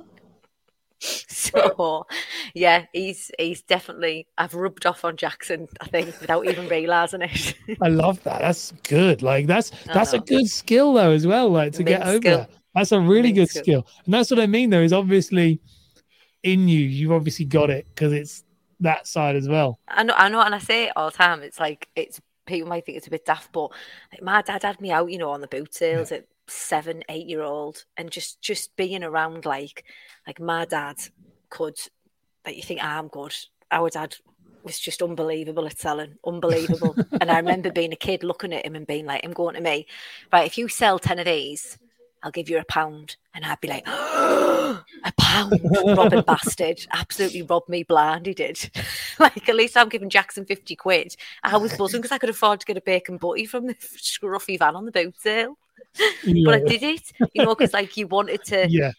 so, 1.27 2.05
yeah, 2.53 2.85
he's 2.93 3.29
he's 3.37 3.61
definitely. 3.61 4.27
I've 4.37 4.53
rubbed 4.53 4.85
off 4.85 5.03
on 5.03 5.17
Jackson. 5.17 5.67
I 5.81 5.87
think 5.87 6.19
without 6.21 6.47
even 6.47 6.67
realizing 6.69 7.23
it. 7.23 7.55
I 7.81 7.89
love 7.89 8.23
that. 8.23 8.39
That's 8.39 8.71
good. 8.83 9.21
Like 9.21 9.47
that's 9.47 9.71
that's 9.85 10.13
a 10.13 10.19
good 10.19 10.47
skill 10.47 10.93
though 10.93 11.11
as 11.11 11.27
well. 11.27 11.49
Like 11.49 11.73
to 11.73 11.83
get 11.83 12.03
over 12.03 12.17
skill. 12.17 12.47
That's 12.73 12.91
a 12.91 12.99
really 12.99 13.33
Mint 13.33 13.35
good 13.35 13.49
skill. 13.49 13.63
skill. 13.63 13.87
And 14.05 14.13
that's 14.13 14.31
what 14.31 14.39
I 14.39 14.47
mean 14.47 14.69
though, 14.69 14.81
is 14.81 14.93
obviously 14.93 15.59
in 16.41 16.67
you, 16.67 16.79
you've 16.79 17.11
obviously 17.11 17.45
got 17.45 17.69
it 17.69 17.85
because 17.93 18.13
it's 18.13 18.43
that 18.79 19.07
side 19.07 19.35
as 19.35 19.47
well. 19.47 19.79
I 19.87 20.03
know, 20.03 20.13
I 20.15 20.29
know, 20.29 20.41
and 20.41 20.55
I 20.55 20.59
say 20.59 20.85
it 20.85 20.93
all 20.95 21.09
the 21.09 21.17
time. 21.17 21.41
It's 21.41 21.59
like 21.59 21.89
it's 21.95 22.21
people 22.45 22.69
might 22.69 22.85
think 22.85 22.97
it's 22.97 23.07
a 23.07 23.11
bit 23.11 23.25
daft, 23.25 23.51
but 23.51 23.71
like 24.11 24.21
my 24.21 24.41
dad 24.41 24.63
had 24.63 24.81
me 24.81 24.91
out, 24.91 25.11
you 25.11 25.17
know, 25.17 25.31
on 25.31 25.41
the 25.41 25.47
boot 25.47 25.73
sales 25.73 26.11
at 26.11 26.25
seven, 26.47 27.03
eight 27.09 27.27
year 27.27 27.41
old, 27.41 27.85
and 27.97 28.11
just 28.11 28.41
just 28.41 28.75
being 28.75 29.03
around 29.03 29.45
like 29.45 29.85
like 30.27 30.39
my 30.39 30.65
dad 30.65 30.97
could, 31.49 31.77
like 32.45 32.55
you 32.55 32.63
think 32.63 32.79
"Ah, 32.83 32.99
I'm 32.99 33.07
good. 33.07 33.33
Our 33.71 33.89
dad 33.89 34.15
was 34.63 34.79
just 34.79 35.01
unbelievable 35.01 35.65
at 35.65 35.77
selling, 35.77 36.15
unbelievable. 36.25 36.95
and 37.21 37.29
I 37.29 37.37
remember 37.37 37.71
being 37.71 37.93
a 37.93 37.97
kid 37.97 38.23
looking 38.23 38.53
at 38.53 38.65
him 38.65 38.75
and 38.75 38.87
being 38.87 39.05
like, 39.05 39.21
"I'm 39.23 39.33
going 39.33 39.55
to 39.55 39.61
me, 39.61 39.87
right, 40.31 40.45
if 40.45 40.57
you 40.57 40.67
sell 40.67 40.99
ten 40.99 41.19
of 41.19 41.25
these. 41.25 41.77
I'll 42.23 42.31
give 42.31 42.49
you 42.49 42.57
a 42.57 42.63
pound. 42.63 43.17
And 43.35 43.43
I'd 43.43 43.59
be 43.59 43.67
like, 43.67 43.85
a 43.87 44.83
pound, 45.19 45.59
robbing 45.85 46.21
bastard. 46.27 46.85
Absolutely 46.93 47.41
robbed 47.41 47.67
me 47.67 47.83
blind, 47.83 48.25
he 48.25 48.33
did. 48.33 48.71
like, 49.19 49.47
at 49.49 49.55
least 49.55 49.75
I'm 49.75 49.89
giving 49.89 50.09
Jackson 50.09 50.45
50 50.45 50.75
quid. 50.77 51.15
I 51.43 51.57
was 51.57 51.75
buzzing 51.75 51.99
because 51.99 52.13
I 52.13 52.17
could 52.17 52.29
afford 52.29 52.61
to 52.61 52.65
get 52.65 52.77
a 52.77 52.81
bacon 52.81 53.17
butty 53.17 53.45
from 53.45 53.67
the 53.67 53.75
scruffy 53.75 54.57
van 54.57 54.75
on 54.75 54.85
the 54.85 54.91
boat 54.91 55.15
sale. 55.19 55.57
But 56.45 56.55
I 56.55 56.59
did 56.59 56.83
it, 56.83 57.11
you 57.33 57.43
know, 57.43 57.55
because 57.55 57.73
like 57.73 57.95
you 57.97 58.07
wanted 58.07 58.43
to 58.45 58.67
yeah. 58.69 58.91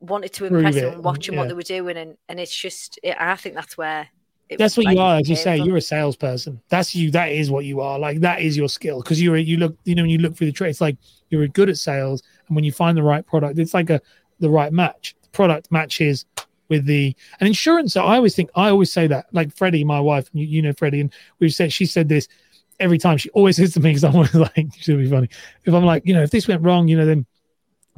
wanted 0.00 0.32
to 0.34 0.46
impress 0.46 0.74
them 0.74 0.94
and 0.94 1.04
watch 1.04 1.26
them 1.26 1.34
yeah. 1.34 1.40
what 1.40 1.48
they 1.48 1.54
were 1.54 1.62
doing. 1.62 1.96
And, 1.96 2.16
and 2.28 2.40
it's 2.40 2.54
just, 2.54 2.98
it, 3.02 3.16
I 3.18 3.36
think 3.36 3.54
that's 3.54 3.76
where. 3.76 4.08
It, 4.50 4.58
That's 4.58 4.76
what 4.76 4.84
like, 4.84 4.96
you 4.96 5.00
are, 5.00 5.16
as 5.16 5.28
you 5.28 5.36
say. 5.36 5.56
from. 5.56 5.66
You're 5.66 5.78
a 5.78 5.80
salesperson. 5.80 6.60
That's 6.68 6.94
you. 6.94 7.10
That 7.10 7.32
is 7.32 7.50
what 7.50 7.64
you 7.64 7.80
are. 7.80 7.98
Like 7.98 8.20
that 8.20 8.42
is 8.42 8.58
your 8.58 8.68
skill 8.68 9.00
because 9.00 9.20
you're 9.22 9.38
you 9.38 9.56
look. 9.56 9.74
You 9.84 9.94
know 9.94 10.02
when 10.02 10.10
you 10.10 10.18
look 10.18 10.36
through 10.36 10.48
the 10.48 10.52
trade, 10.52 10.68
it's 10.68 10.82
like 10.82 10.98
you're 11.30 11.48
good 11.48 11.70
at 11.70 11.78
sales, 11.78 12.22
and 12.46 12.54
when 12.54 12.62
you 12.62 12.70
find 12.70 12.94
the 12.94 13.02
right 13.02 13.26
product, 13.26 13.58
it's 13.58 13.72
like 13.72 13.88
a 13.88 14.02
the 14.40 14.50
right 14.50 14.70
match. 14.70 15.16
The 15.22 15.30
product 15.30 15.72
matches 15.72 16.26
with 16.68 16.84
the 16.84 17.16
and 17.40 17.46
insurance. 17.46 17.96
I 17.96 18.16
always 18.16 18.34
think 18.34 18.50
I 18.54 18.68
always 18.68 18.92
say 18.92 19.06
that. 19.06 19.26
Like 19.32 19.54
Freddie, 19.56 19.82
my 19.82 20.00
wife, 20.00 20.28
you, 20.32 20.46
you 20.46 20.62
know 20.62 20.72
Freddie, 20.72 21.00
and 21.00 21.12
we've 21.38 21.54
said 21.54 21.72
she 21.72 21.86
said 21.86 22.08
this 22.08 22.28
every 22.80 22.98
time. 22.98 23.16
She 23.16 23.30
always 23.30 23.56
says 23.56 23.72
to 23.74 23.80
me 23.80 23.90
because 23.90 24.04
I'm 24.04 24.14
always 24.14 24.34
like 24.34 24.68
she'll 24.78 24.96
be 24.96 25.08
funny 25.08 25.28
if 25.64 25.74
I'm 25.74 25.84
like 25.84 26.06
you 26.06 26.14
know 26.14 26.22
if 26.22 26.30
this 26.30 26.48
went 26.48 26.62
wrong, 26.62 26.88
you 26.88 26.96
know 26.96 27.06
then 27.06 27.26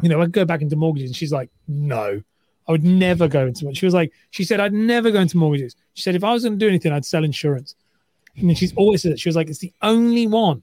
you 0.02 0.08
know 0.08 0.20
I'd 0.20 0.32
go 0.32 0.44
back 0.44 0.62
into 0.62 0.76
mortgages, 0.76 1.10
and 1.10 1.16
she's 1.16 1.32
like 1.32 1.50
no. 1.68 2.22
I 2.68 2.72
would 2.72 2.84
never 2.84 3.28
go 3.28 3.46
into 3.46 3.68
it. 3.68 3.76
She 3.76 3.84
was 3.84 3.94
like, 3.94 4.12
she 4.30 4.42
said, 4.42 4.58
I'd 4.58 4.72
never 4.72 5.12
go 5.12 5.20
into 5.20 5.36
mortgages. 5.36 5.76
She 5.94 6.02
said, 6.02 6.16
if 6.16 6.24
I 6.24 6.32
was 6.32 6.42
going 6.42 6.58
to 6.58 6.58
do 6.58 6.68
anything, 6.68 6.92
I'd 6.92 7.04
sell 7.04 7.22
insurance. 7.22 7.76
And 8.36 8.48
then 8.48 8.56
she's 8.56 8.74
always 8.74 9.02
said. 9.02 9.20
She 9.20 9.28
was 9.28 9.36
like, 9.36 9.48
it's 9.48 9.60
the 9.60 9.72
only 9.82 10.26
one. 10.26 10.62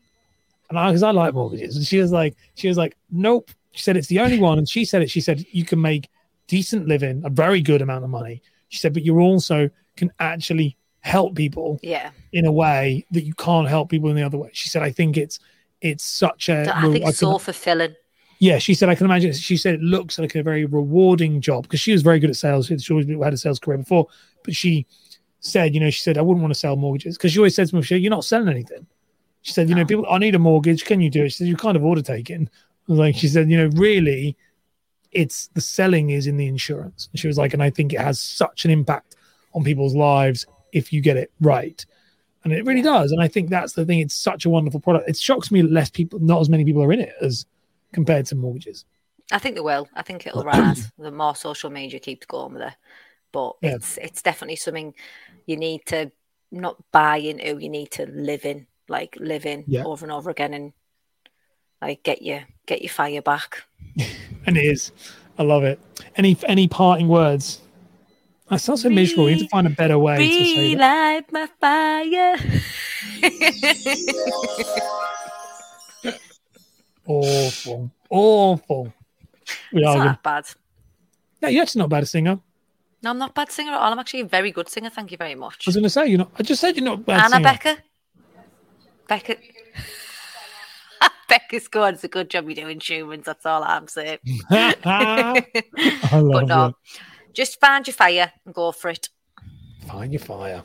And 0.70 0.78
I, 0.78 0.90
because 0.90 1.04
I 1.04 1.12
like 1.12 1.34
mortgages. 1.34 1.78
And 1.78 1.86
she 1.86 2.00
was 2.00 2.12
like, 2.12 2.36
she 2.56 2.68
was 2.68 2.78
like, 2.78 2.98
nope. 3.10 3.52
She 3.72 3.84
said, 3.84 3.98
it's 3.98 4.08
the 4.08 4.20
only 4.20 4.40
one. 4.40 4.58
And 4.58 4.68
she 4.68 4.86
said 4.86 5.02
it. 5.02 5.10
She 5.10 5.22
said, 5.22 5.46
you 5.52 5.66
can 5.66 5.82
make 5.82 6.10
decent 6.48 6.88
living, 6.88 7.24
a 7.26 7.30
very 7.30 7.62
good 7.62 7.82
amount 7.82 8.04
of 8.04 8.10
money. 8.10 8.42
She 8.70 8.80
said, 8.80 8.94
but 8.94 9.04
you 9.04 9.20
also 9.20 9.70
can 9.96 10.12
actually 10.20 10.78
help 11.04 11.36
people 11.36 11.80
Yeah. 11.84 12.12
in 12.32 12.46
a 12.46 12.52
way 12.52 13.06
that 13.12 13.24
you 13.24 13.34
can't 13.36 13.68
help 13.68 13.90
people 13.90 14.10
in 14.10 14.16
the 14.16 14.24
other 14.24 14.38
way. 14.38 14.50
She 14.54 14.70
said, 14.70 14.82
I 14.82 14.90
think 14.90 15.18
it's, 15.18 15.40
it's 15.82 16.04
such 16.04 16.50
a, 16.50 16.76
I 16.76 16.82
think 16.92 17.06
it's 17.06 17.20
so 17.20 17.38
fulfilling. 17.38 17.94
yeah, 18.40 18.58
she 18.58 18.74
said 18.74 18.88
I 18.90 18.96
can 18.96 19.06
imagine. 19.06 19.34
She 19.34 19.58
said 19.58 19.76
it 19.76 19.82
looks 19.82 20.18
like 20.18 20.34
a 20.36 20.42
very 20.42 20.66
rewarding 20.66 21.42
job 21.42 21.64
because 21.64 21.82
she 21.82 21.92
was 21.92 22.02
very 22.02 22.20
good 22.20 22.30
at 22.30 22.38
sales. 22.38 22.68
She 22.68 22.94
always 22.94 23.08
had 23.08 23.34
a 23.34 23.38
sales 23.38 23.60
career 23.60 23.78
before, 23.80 24.08
but 24.46 24.56
she 24.56 24.86
said, 25.42 25.74
you 25.74 25.82
know, 25.82 25.90
she 25.90 26.00
said 26.02 26.18
I 26.18 26.22
wouldn't 26.22 26.42
want 26.42 26.54
to 26.54 26.60
sell 26.60 26.78
mortgages 26.78 27.18
because 27.18 27.34
she 27.34 27.40
always 27.40 27.54
said 27.54 27.68
to 27.68 27.76
me, 27.76 27.82
she, 27.82 27.98
"You're 27.98 28.10
not 28.10 28.24
selling 28.24 28.48
anything." 28.48 28.88
She 29.42 29.52
said, 29.52 29.68
"You 29.68 29.76
know, 29.76 29.86
people, 29.86 30.06
I 30.10 30.18
need 30.20 30.36
a 30.36 30.40
mortgage. 30.40 30.86
Can 30.86 31.02
you 31.02 31.10
do 31.10 31.26
it?" 31.26 31.30
She 31.32 31.40
said, 31.40 31.48
"You 31.48 31.58
kind 31.58 31.76
of 31.76 31.84
order 31.84 32.02
taking." 32.02 32.50
I 32.90 32.94
like, 32.94 33.16
she 33.16 33.28
said, 33.28 33.50
"You 33.52 33.58
know, 33.58 33.70
really, 33.76 34.38
it's 35.12 35.48
the 35.54 35.60
selling 35.60 36.12
is 36.12 36.28
in 36.28 36.38
the 36.38 36.48
insurance." 36.48 37.10
And 37.12 37.20
she 37.20 37.28
was 37.28 37.38
like, 37.38 37.54
and 37.54 37.62
I 37.62 37.70
think 37.70 37.92
it 37.92 38.00
has 38.00 38.22
such 38.22 38.64
an 38.64 38.72
impact 38.72 39.18
on 39.54 39.66
people's 39.66 39.96
lives 39.96 40.46
if 40.74 40.92
you 40.92 41.02
get 41.02 41.18
it 41.18 41.32
right. 41.40 41.86
And 42.44 42.52
it 42.52 42.66
really 42.66 42.82
does. 42.82 43.12
And 43.14 43.22
I 43.22 43.28
think 43.30 43.50
that's 43.50 43.74
the 43.74 43.86
thing. 43.86 44.00
It's 44.00 44.16
such 44.16 44.46
a 44.46 44.50
wonderful 44.50 44.82
product. 44.82 45.08
It 45.10 45.18
shocks 45.18 45.50
me 45.50 45.62
that 45.62 45.72
less 45.72 45.90
people, 45.90 46.20
not 46.20 46.42
as 46.42 46.50
many 46.50 46.66
people 46.66 46.84
are 46.84 46.92
in 46.92 47.00
it 47.00 47.14
as 47.22 47.46
compared 47.94 48.26
to 48.28 48.36
mortgages. 48.36 48.84
I 49.32 49.40
think 49.40 49.56
they 49.56 49.62
will. 49.62 49.88
I 49.96 50.02
think 50.02 50.28
it'll 50.28 50.44
rise. 50.44 50.92
the 51.00 51.12
more 51.12 51.36
social 51.36 51.70
media 51.70 52.00
keeps 52.00 52.26
going 52.26 52.54
with 52.54 52.64
it, 52.64 52.74
but 53.32 53.56
Yeah. 53.62 53.76
it's 53.76 53.98
it's 53.98 54.22
definitely 54.22 54.58
something 54.58 54.94
you 55.46 55.56
need 55.56 55.86
to 55.86 56.12
not 56.52 56.76
buy 56.92 57.18
into. 57.18 57.58
You 57.62 57.70
need 57.70 57.92
to 57.92 58.06
live 58.08 58.44
in, 58.46 58.68
like 58.90 59.16
live 59.22 59.46
in 59.46 59.64
Yeah. 59.66 59.86
over 59.86 60.04
and 60.06 60.12
over 60.12 60.30
again, 60.30 60.54
and 60.54 60.74
like 61.82 62.04
get 62.04 62.22
your 62.22 62.42
get 62.66 62.82
your 62.82 62.90
fire 62.92 63.22
back. 63.22 63.64
And 64.46 64.58
it 64.58 64.66
is. 64.66 64.92
I 65.40 65.44
love 65.44 65.64
it. 65.64 65.80
Any 66.18 66.36
any 66.44 66.68
parting 66.68 67.08
words? 67.08 67.62
That 68.50 68.60
sounds 68.60 68.82
so 68.84 68.90
miserable. 68.90 69.30
You 69.30 69.38
need 69.38 69.44
to 69.44 69.50
find 69.50 69.68
a 69.68 69.70
better 69.72 69.98
way 69.98 70.18
to 70.18 70.46
say 70.46 70.76
that. 70.76 71.32
My 71.32 71.48
fire. 71.60 72.36
Awful. 77.06 77.92
Awful. 78.10 78.94
We 79.72 79.82
It's 79.82 79.88
are. 79.88 80.06
not 80.06 80.24
bad. 80.24 80.46
Yeah, 81.42 81.50
you're 81.50 81.64
actually 81.64 81.80
not 81.80 81.86
a 81.86 81.90
bad 81.90 82.08
singer. 82.08 82.40
No, 83.02 83.10
I'm 83.10 83.18
not 83.18 83.32
a 83.32 83.34
bad 83.34 83.52
singer 83.52 83.72
at 83.74 83.80
all. 83.82 83.92
I'm 83.92 84.00
actually 84.00 84.22
a 84.22 84.26
very 84.26 84.52
good 84.52 84.70
singer. 84.70 84.90
Thank 84.90 85.12
you 85.12 85.18
very 85.18 85.36
much. 85.36 85.56
I 85.56 85.70
was 85.70 85.76
going 85.76 85.84
to 85.84 85.90
say 85.90 86.08
you're 86.08 86.20
not. 86.20 86.32
I 86.38 86.44
just 86.44 86.62
said 86.62 86.76
you're 86.78 86.86
not 86.86 87.00
a 87.00 87.02
bad 87.02 87.20
Anna 87.26 87.36
singer. 87.36 87.44
Becca. 87.44 87.78
Becca. 89.10 89.36
Becca's 91.28 91.68
good. 91.68 91.96
It's 91.96 92.04
a 92.04 92.08
good 92.08 92.30
job 92.30 92.46
you're 92.46 92.56
doing 92.56 92.80
Schumann's. 92.80 93.26
That's 93.26 93.46
all 93.46 93.64
I'm 93.64 93.88
saying. 93.88 94.20
I 94.50 95.44
love 96.14 96.32
but 96.32 96.48
no, 96.48 96.66
it. 96.68 96.76
Just 97.34 97.60
find 97.60 97.86
your 97.88 97.94
fire 97.94 98.32
and 98.46 98.54
go 98.54 98.72
for 98.72 98.90
it. 98.90 99.10
Find 99.88 100.14
your 100.14 100.20
fire. 100.20 100.64